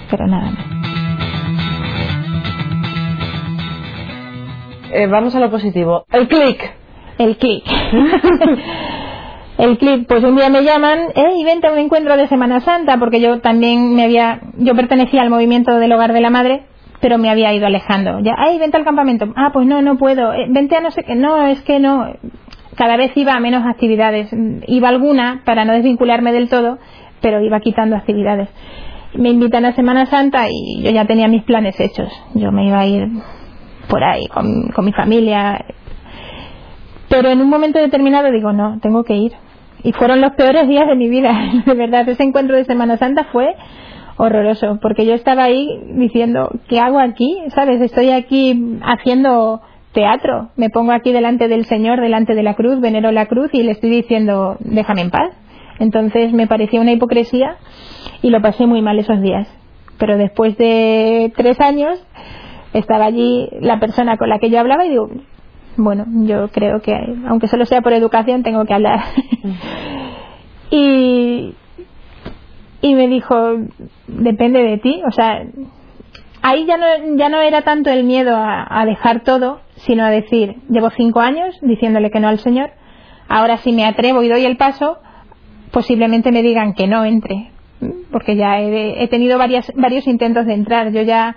Pero 0.09 0.27
nada 0.27 0.51
más. 0.51 0.88
Eh, 4.91 5.07
vamos 5.07 5.35
a 5.35 5.39
lo 5.39 5.51
positivo. 5.51 6.05
El 6.11 6.27
click. 6.27 6.59
El 7.17 7.37
clic. 7.37 7.63
el 9.57 9.77
clic, 9.77 10.07
pues 10.07 10.23
un 10.23 10.35
día 10.35 10.49
me 10.49 10.63
llaman, 10.63 11.09
hey, 11.15 11.43
vente 11.43 11.67
a 11.67 11.71
un 11.71 11.79
encuentro 11.79 12.15
de 12.17 12.27
Semana 12.27 12.61
Santa, 12.61 12.97
porque 12.97 13.19
yo 13.19 13.39
también 13.39 13.93
me 13.93 14.05
había, 14.05 14.39
yo 14.57 14.75
pertenecía 14.75 15.21
al 15.21 15.29
movimiento 15.29 15.75
del 15.75 15.91
hogar 15.91 16.13
de 16.13 16.21
la 16.21 16.29
madre, 16.29 16.63
pero 17.01 17.17
me 17.17 17.29
había 17.29 17.53
ido 17.53 17.67
alejando. 17.67 18.19
Ya, 18.21 18.33
ay, 18.37 18.57
vente 18.57 18.77
al 18.77 18.83
campamento. 18.83 19.31
Ah, 19.35 19.51
pues 19.53 19.67
no, 19.67 19.81
no 19.81 19.97
puedo. 19.97 20.33
Eh, 20.33 20.47
vente 20.49 20.75
a 20.75 20.81
no 20.81 20.91
sé 20.91 21.03
qué. 21.03 21.15
No, 21.15 21.47
es 21.47 21.61
que 21.61 21.79
no. 21.79 22.13
Cada 22.75 22.97
vez 22.97 23.11
iba 23.15 23.33
a 23.33 23.39
menos 23.39 23.65
actividades. 23.65 24.29
Iba 24.67 24.89
alguna 24.89 25.41
para 25.45 25.65
no 25.65 25.73
desvincularme 25.73 26.31
del 26.31 26.49
todo, 26.49 26.79
pero 27.21 27.41
iba 27.41 27.59
quitando 27.59 27.95
actividades. 27.95 28.49
Me 29.13 29.29
invitan 29.29 29.65
a 29.65 29.73
Semana 29.75 30.05
Santa 30.05 30.47
y 30.49 30.83
yo 30.83 30.91
ya 30.91 31.05
tenía 31.05 31.27
mis 31.27 31.43
planes 31.43 31.79
hechos. 31.79 32.11
Yo 32.35 32.51
me 32.51 32.67
iba 32.67 32.79
a 32.79 32.85
ir 32.85 33.07
por 33.89 34.03
ahí 34.03 34.27
con, 34.27 34.85
mi 34.85 34.93
familia, 34.93 35.65
pero 37.09 37.29
en 37.29 37.41
un 37.41 37.49
momento 37.49 37.79
determinado 37.79 38.31
digo, 38.31 38.53
no, 38.53 38.79
tengo 38.81 39.03
que 39.03 39.15
ir. 39.15 39.33
Y 39.83 39.93
fueron 39.93 40.21
los 40.21 40.33
peores 40.33 40.67
días 40.67 40.87
de 40.87 40.95
mi 40.95 41.09
vida, 41.09 41.33
de 41.65 41.73
verdad. 41.73 42.07
Ese 42.07 42.23
encuentro 42.23 42.55
de 42.55 42.65
Semana 42.65 42.97
Santa 42.97 43.25
fue 43.31 43.55
horroroso, 44.17 44.79
porque 44.81 45.05
yo 45.05 45.13
estaba 45.13 45.43
ahí 45.43 45.67
diciendo, 45.93 46.51
¿qué 46.67 46.79
hago 46.79 46.99
aquí? 46.99 47.37
¿Sabes? 47.55 47.81
Estoy 47.81 48.11
aquí 48.11 48.77
haciendo 48.83 49.61
teatro. 49.93 50.49
Me 50.55 50.69
pongo 50.69 50.91
aquí 50.91 51.11
delante 51.11 51.47
del 51.47 51.65
Señor, 51.65 51.99
delante 51.99 52.35
de 52.35 52.43
la 52.43 52.53
cruz, 52.53 52.79
venero 52.79 53.11
la 53.11 53.25
cruz 53.25 53.49
y 53.53 53.63
le 53.63 53.71
estoy 53.71 53.89
diciendo, 53.89 54.57
déjame 54.59 55.01
en 55.01 55.09
paz. 55.09 55.31
Entonces 55.79 56.33
me 56.33 56.47
parecía 56.47 56.81
una 56.81 56.91
hipocresía 56.91 57.55
y 58.21 58.29
lo 58.29 58.41
pasé 58.41 58.67
muy 58.67 58.81
mal 58.81 58.99
esos 58.99 59.21
días. 59.21 59.47
Pero 59.97 60.17
después 60.17 60.57
de 60.57 61.31
tres 61.35 61.59
años 61.61 62.05
estaba 62.73 63.05
allí 63.05 63.49
la 63.61 63.79
persona 63.79 64.17
con 64.17 64.29
la 64.29 64.39
que 64.39 64.49
yo 64.49 64.59
hablaba 64.59 64.85
y 64.85 64.89
digo, 64.89 65.09
bueno, 65.77 66.05
yo 66.25 66.49
creo 66.49 66.81
que, 66.81 66.93
aunque 67.27 67.47
solo 67.47 67.65
sea 67.65 67.81
por 67.81 67.93
educación, 67.93 68.43
tengo 68.43 68.65
que 68.65 68.73
hablar. 68.73 68.99
y, 70.71 71.55
y 72.81 72.95
me 72.95 73.07
dijo, 73.07 73.35
depende 74.07 74.61
de 74.63 74.77
ti, 74.77 75.01
o 75.07 75.11
sea, 75.11 75.43
ahí 76.41 76.65
ya 76.65 76.77
no, 76.77 77.17
ya 77.17 77.29
no 77.29 77.39
era 77.41 77.61
tanto 77.61 77.89
el 77.89 78.03
miedo 78.03 78.35
a, 78.35 78.67
a 78.69 78.85
dejar 78.85 79.21
todo, 79.21 79.61
sino 79.75 80.03
a 80.05 80.09
decir, 80.09 80.57
llevo 80.69 80.89
cinco 80.91 81.21
años 81.21 81.57
diciéndole 81.61 82.11
que 82.11 82.19
no 82.19 82.27
al 82.27 82.39
Señor, 82.39 82.71
ahora 83.27 83.57
si 83.57 83.71
me 83.71 83.85
atrevo 83.85 84.21
y 84.23 84.29
doy 84.29 84.45
el 84.45 84.57
paso, 84.57 84.97
posiblemente 85.71 86.31
me 86.31 86.43
digan 86.43 86.73
que 86.73 86.87
no 86.87 87.05
entre, 87.05 87.51
porque 88.11 88.35
ya 88.35 88.59
he, 88.59 89.03
he 89.03 89.07
tenido 89.07 89.37
varias, 89.37 89.71
varios 89.75 90.07
intentos 90.07 90.45
de 90.45 90.53
entrar, 90.53 90.91
yo 90.91 91.01
ya 91.03 91.35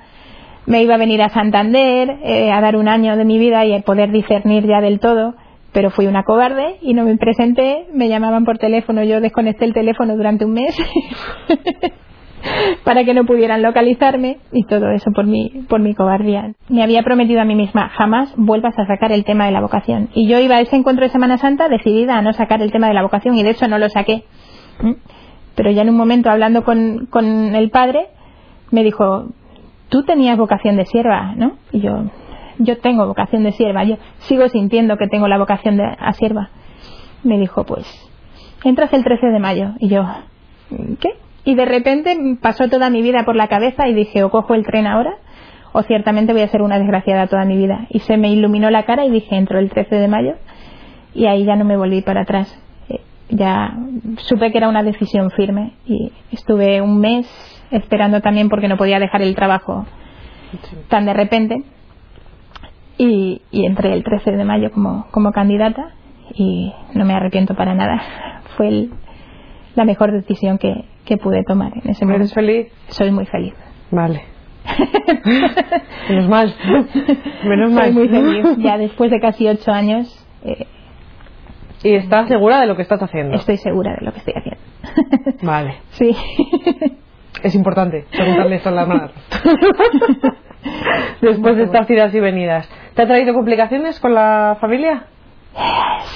me 0.66 0.82
iba 0.82 0.94
a 0.94 0.98
venir 0.98 1.22
a 1.22 1.28
Santander 1.28 2.18
eh, 2.22 2.52
a 2.52 2.60
dar 2.60 2.76
un 2.76 2.88
año 2.88 3.16
de 3.16 3.24
mi 3.24 3.38
vida 3.38 3.64
y 3.64 3.74
a 3.74 3.80
poder 3.80 4.10
discernir 4.10 4.66
ya 4.66 4.80
del 4.80 5.00
todo, 5.00 5.34
pero 5.72 5.90
fui 5.90 6.06
una 6.06 6.22
cobarde 6.22 6.76
y 6.82 6.94
no 6.94 7.04
me 7.04 7.16
presenté, 7.16 7.86
me 7.92 8.08
llamaban 8.08 8.44
por 8.44 8.58
teléfono, 8.58 9.02
yo 9.02 9.20
desconecté 9.20 9.64
el 9.64 9.72
teléfono 9.72 10.16
durante 10.16 10.44
un 10.44 10.52
mes 10.52 10.76
para 12.84 13.04
que 13.04 13.14
no 13.14 13.24
pudieran 13.24 13.62
localizarme 13.62 14.38
y 14.52 14.64
todo 14.64 14.90
eso 14.90 15.10
por 15.12 15.26
mi, 15.26 15.64
por 15.68 15.80
mi 15.80 15.94
cobardía. 15.94 16.52
Me 16.68 16.82
había 16.82 17.02
prometido 17.02 17.40
a 17.40 17.44
mí 17.44 17.54
misma, 17.54 17.88
jamás 17.90 18.32
vuelvas 18.36 18.78
a 18.78 18.86
sacar 18.86 19.12
el 19.12 19.24
tema 19.24 19.46
de 19.46 19.52
la 19.52 19.60
vocación. 19.60 20.10
Y 20.14 20.28
yo 20.28 20.38
iba 20.38 20.56
a 20.56 20.60
ese 20.60 20.76
encuentro 20.76 21.04
de 21.04 21.12
Semana 21.12 21.38
Santa 21.38 21.68
decidida 21.68 22.18
a 22.18 22.22
no 22.22 22.32
sacar 22.32 22.62
el 22.62 22.70
tema 22.70 22.88
de 22.88 22.94
la 22.94 23.02
vocación 23.02 23.36
y 23.36 23.42
de 23.42 23.50
hecho 23.50 23.68
no 23.68 23.78
lo 23.78 23.88
saqué. 23.88 24.24
¿Mm? 24.80 24.92
Pero 25.54 25.70
ya 25.70 25.82
en 25.82 25.90
un 25.90 25.96
momento 25.96 26.30
hablando 26.30 26.64
con, 26.64 27.06
con 27.06 27.54
el 27.54 27.70
padre, 27.70 28.06
me 28.70 28.82
dijo, 28.82 29.26
tú 29.92 30.04
tenías 30.04 30.38
vocación 30.38 30.76
de 30.78 30.86
sierva, 30.86 31.34
¿no? 31.36 31.58
Y 31.70 31.80
yo, 31.80 32.04
yo 32.58 32.78
tengo 32.78 33.06
vocación 33.06 33.42
de 33.42 33.52
sierva, 33.52 33.84
yo 33.84 33.98
sigo 34.20 34.48
sintiendo 34.48 34.96
que 34.96 35.06
tengo 35.06 35.28
la 35.28 35.36
vocación 35.36 35.76
de 35.76 35.84
a 35.84 36.12
sierva. 36.14 36.48
Me 37.22 37.38
dijo, 37.38 37.64
pues, 37.64 37.86
entras 38.64 38.90
el 38.94 39.04
13 39.04 39.26
de 39.26 39.38
mayo. 39.38 39.72
Y 39.80 39.88
yo, 39.88 40.02
¿qué? 40.98 41.10
Y 41.44 41.56
de 41.56 41.66
repente 41.66 42.16
pasó 42.40 42.68
toda 42.68 42.88
mi 42.88 43.02
vida 43.02 43.24
por 43.26 43.36
la 43.36 43.48
cabeza 43.48 43.86
y 43.86 43.92
dije, 43.92 44.24
o 44.24 44.30
cojo 44.30 44.54
el 44.54 44.64
tren 44.64 44.86
ahora 44.86 45.12
o 45.72 45.82
ciertamente 45.82 46.32
voy 46.32 46.42
a 46.42 46.48
ser 46.48 46.62
una 46.62 46.78
desgraciada 46.78 47.26
toda 47.26 47.44
mi 47.44 47.58
vida. 47.58 47.86
Y 47.90 47.98
se 48.00 48.16
me 48.16 48.30
iluminó 48.30 48.70
la 48.70 48.84
cara 48.84 49.04
y 49.04 49.10
dije, 49.10 49.36
entro 49.36 49.58
el 49.58 49.68
13 49.68 49.96
de 49.96 50.08
mayo 50.08 50.34
y 51.14 51.26
ahí 51.26 51.44
ya 51.44 51.56
no 51.56 51.66
me 51.66 51.76
volví 51.76 52.00
para 52.00 52.22
atrás. 52.22 52.58
Eh, 52.88 53.00
ya 53.28 53.74
supe 54.18 54.52
que 54.52 54.58
era 54.58 54.68
una 54.70 54.82
decisión 54.82 55.30
firme 55.30 55.74
y 55.84 56.12
estuve 56.30 56.80
un 56.80 56.98
mes 56.98 57.26
esperando 57.72 58.20
también 58.20 58.48
porque 58.48 58.68
no 58.68 58.76
podía 58.76 58.98
dejar 58.98 59.22
el 59.22 59.34
trabajo 59.34 59.86
tan 60.88 61.06
de 61.06 61.14
repente 61.14 61.64
y, 62.98 63.42
entré 63.52 63.92
el 63.92 64.04
13 64.04 64.32
de 64.32 64.44
mayo 64.44 64.70
como, 64.70 65.06
como 65.10 65.32
candidata 65.32 65.92
y 66.34 66.72
no 66.94 67.04
me 67.04 67.14
arrepiento 67.14 67.54
para 67.54 67.74
nada. 67.74 68.02
Fue 68.56 68.88
la 69.74 69.84
mejor 69.84 70.12
decisión 70.12 70.58
que, 70.58 70.84
que 71.04 71.16
pude 71.16 71.42
tomar 71.44 71.72
en 71.74 71.90
ese 71.90 72.04
momento. 72.04 72.24
¿Eres 72.24 72.34
feliz? 72.34 72.72
Soy 72.88 73.10
muy 73.10 73.26
feliz. 73.26 73.54
Vale. 73.90 74.22
Menos 76.08 76.28
mal. 76.28 76.54
Menos 77.44 77.72
mal. 77.72 77.92
Soy 77.92 77.92
muy 77.92 78.08
feliz. 78.08 78.56
Ya 78.58 78.78
después 78.78 79.10
de 79.10 79.20
casi 79.20 79.48
ocho 79.48 79.72
años. 79.72 80.26
Eh, 80.44 80.66
¿Y 81.82 81.94
estás 81.94 82.28
segura 82.28 82.60
de 82.60 82.66
lo 82.66 82.76
que 82.76 82.82
estás 82.82 83.02
haciendo? 83.02 83.36
Estoy 83.36 83.56
segura 83.56 83.96
de 83.98 84.04
lo 84.04 84.12
que 84.12 84.18
estoy 84.18 84.34
haciendo. 84.36 84.60
Vale. 85.42 85.76
Sí. 85.92 86.14
Es 87.42 87.54
importante 87.54 88.06
preguntarle 88.10 88.56
esto 88.56 88.68
a 88.68 88.72
la 88.72 88.82
hermana. 88.82 89.10
Después 91.20 91.56
de 91.56 91.64
estas 91.64 91.90
idas 91.90 92.14
y 92.14 92.20
venidas. 92.20 92.68
¿Te 92.94 93.02
ha 93.02 93.06
traído 93.06 93.34
complicaciones 93.34 93.98
con 93.98 94.14
la 94.14 94.56
familia? 94.60 95.06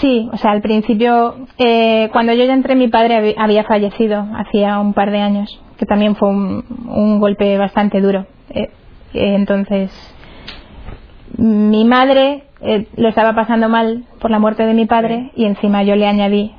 Sí, 0.00 0.28
o 0.32 0.36
sea, 0.36 0.52
al 0.52 0.62
principio, 0.62 1.34
eh, 1.58 2.08
cuando 2.12 2.32
yo 2.32 2.44
ya 2.44 2.54
entré, 2.54 2.74
mi 2.74 2.88
padre 2.88 3.34
había 3.36 3.64
fallecido 3.64 4.26
hacía 4.36 4.78
un 4.78 4.94
par 4.94 5.10
de 5.10 5.20
años, 5.20 5.60
que 5.78 5.86
también 5.86 6.16
fue 6.16 6.28
un, 6.28 7.18
golpe 7.20 7.58
bastante 7.58 8.00
duro. 8.00 8.26
Eh, 8.50 8.70
eh, 9.14 9.34
entonces, 9.34 9.90
mi 11.36 11.84
madre 11.84 12.44
lo 12.96 13.08
estaba 13.08 13.34
pasando 13.34 13.68
mal 13.68 14.04
por 14.20 14.30
la 14.30 14.38
muerte 14.38 14.64
de 14.64 14.74
mi 14.74 14.86
padre 14.86 15.30
y 15.36 15.44
encima 15.44 15.82
yo 15.82 15.94
le 15.94 16.06
añadí 16.06 16.54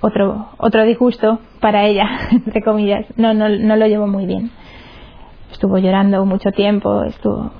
otro 0.00 0.48
otro 0.58 0.84
disgusto 0.84 1.40
para 1.60 1.86
ella, 1.86 2.08
entre 2.30 2.62
comillas. 2.62 3.06
No, 3.16 3.34
no, 3.34 3.48
no 3.48 3.76
lo 3.76 3.86
llevo 3.86 4.06
muy 4.06 4.26
bien. 4.26 4.50
Estuvo 5.52 5.78
llorando 5.78 6.24
mucho 6.24 6.52
tiempo, 6.52 7.04
estuvo 7.04 7.50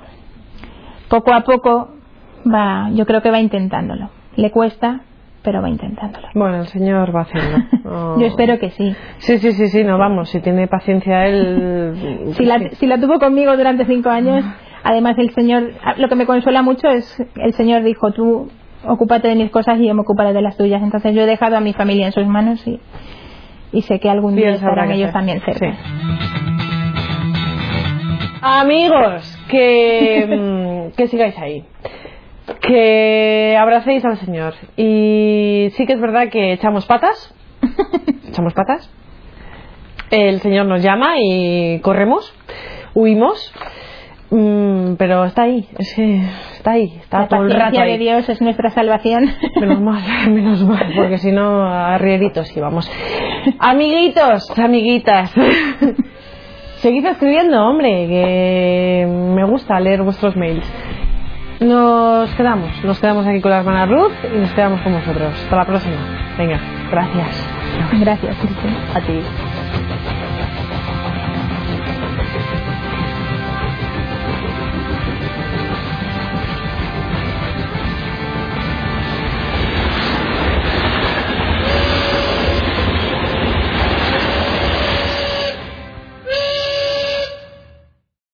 poco 1.09 1.33
a 1.33 1.41
poco 1.41 1.89
va, 2.45 2.89
yo 2.93 3.05
creo 3.05 3.21
que 3.21 3.31
va 3.31 3.39
intentándolo. 3.39 4.09
Le 4.35 4.49
cuesta, 4.49 5.01
pero 5.43 5.61
va 5.61 5.69
intentándolo. 5.69 6.27
Bueno, 6.33 6.61
el 6.61 6.67
Señor 6.67 7.13
va 7.15 7.19
a 7.19 7.23
hacerlo. 7.23 7.57
Yo 8.19 8.25
espero 8.25 8.59
que 8.59 8.69
sí. 8.71 8.95
Sí, 9.17 9.39
sí, 9.39 9.51
sí, 9.51 9.67
sí, 9.67 9.83
no, 9.83 9.97
vamos, 9.97 10.29
si 10.29 10.39
tiene 10.39 10.67
paciencia 10.67 11.25
él... 11.25 12.33
si, 12.37 12.45
la, 12.45 12.59
si 12.71 12.87
la 12.87 12.99
tuvo 12.99 13.19
conmigo 13.19 13.55
durante 13.57 13.85
cinco 13.85 14.09
años, 14.09 14.45
además 14.83 15.17
el 15.17 15.31
Señor, 15.31 15.71
lo 15.97 16.07
que 16.07 16.15
me 16.15 16.25
consuela 16.25 16.61
mucho 16.61 16.87
es, 16.87 17.23
el 17.35 17.53
Señor 17.53 17.83
dijo, 17.83 18.11
tú 18.11 18.49
ocúpate 18.85 19.27
de 19.27 19.35
mis 19.35 19.51
cosas 19.51 19.79
y 19.79 19.87
yo 19.87 19.93
me 19.93 20.01
ocuparé 20.01 20.33
de 20.33 20.41
las 20.41 20.57
tuyas. 20.57 20.81
Entonces 20.81 21.13
yo 21.13 21.21
he 21.21 21.25
dejado 21.25 21.57
a 21.57 21.59
mi 21.59 21.73
familia 21.73 22.07
en 22.07 22.11
sus 22.11 22.25
manos 22.25 22.65
y, 22.67 22.79
y 23.71 23.81
sé 23.83 23.99
que 23.99 24.09
algún 24.09 24.35
día 24.35 24.51
estarán 24.51 24.91
ellos 24.91 25.11
también 25.11 25.41
cerca. 25.41 25.77
Amigos, 28.41 29.37
que, 29.49 30.25
mm, 30.27 30.95
que 30.95 31.07
sigáis 31.07 31.37
ahí 31.37 31.65
que 32.59 33.57
abracéis 33.59 34.03
al 34.05 34.17
Señor. 34.17 34.53
Y 34.77 35.69
sí 35.75 35.85
que 35.85 35.93
es 35.93 36.01
verdad 36.01 36.29
que 36.29 36.53
echamos 36.53 36.85
patas, 36.85 37.33
echamos 38.27 38.53
patas. 38.53 38.89
El 40.09 40.41
Señor 40.41 40.65
nos 40.65 40.81
llama 40.81 41.15
y 41.19 41.79
corremos, 41.79 42.33
huimos, 42.93 43.53
mm, 44.31 44.95
pero 44.97 45.25
está 45.25 45.43
ahí, 45.43 45.67
es 45.77 45.93
que 45.93 46.21
está 46.53 46.71
ahí, 46.71 46.97
está 47.01 47.19
La 47.19 47.27
todo 47.27 47.43
el 47.43 47.53
rato 47.53 47.79
ahí. 47.79 47.91
de 47.91 47.97
Dios 47.99 48.27
es 48.29 48.41
nuestra 48.41 48.69
salvación. 48.71 49.29
Menos 49.59 49.79
mal, 49.81 50.01
menos 50.29 50.63
mal, 50.65 50.91
porque 50.95 51.17
si 51.17 51.31
no, 51.31 51.63
arrieritos 51.63 52.55
íbamos. 52.55 52.89
Amiguitos, 53.59 54.57
amiguitas. 54.57 55.33
Seguid 56.77 57.05
escribiendo, 57.05 57.63
hombre, 57.63 58.07
que 58.07 59.07
me 59.07 59.43
gusta 59.43 59.79
leer 59.79 60.01
vuestros 60.01 60.35
mails. 60.35 60.65
Nos 61.59 62.33
quedamos, 62.33 62.71
nos 62.83 62.99
quedamos 62.99 63.27
aquí 63.27 63.39
con 63.39 63.51
la 63.51 63.59
hermana 63.59 63.85
Ruth 63.85 64.13
y 64.33 64.39
nos 64.39 64.51
quedamos 64.53 64.81
con 64.81 64.93
vosotros. 64.93 65.31
Hasta 65.43 65.55
la 65.57 65.65
próxima. 65.65 65.95
Venga, 66.35 66.59
gracias. 66.89 67.47
Gracias, 67.99 68.35
A 68.95 68.99
ti. 69.01 69.19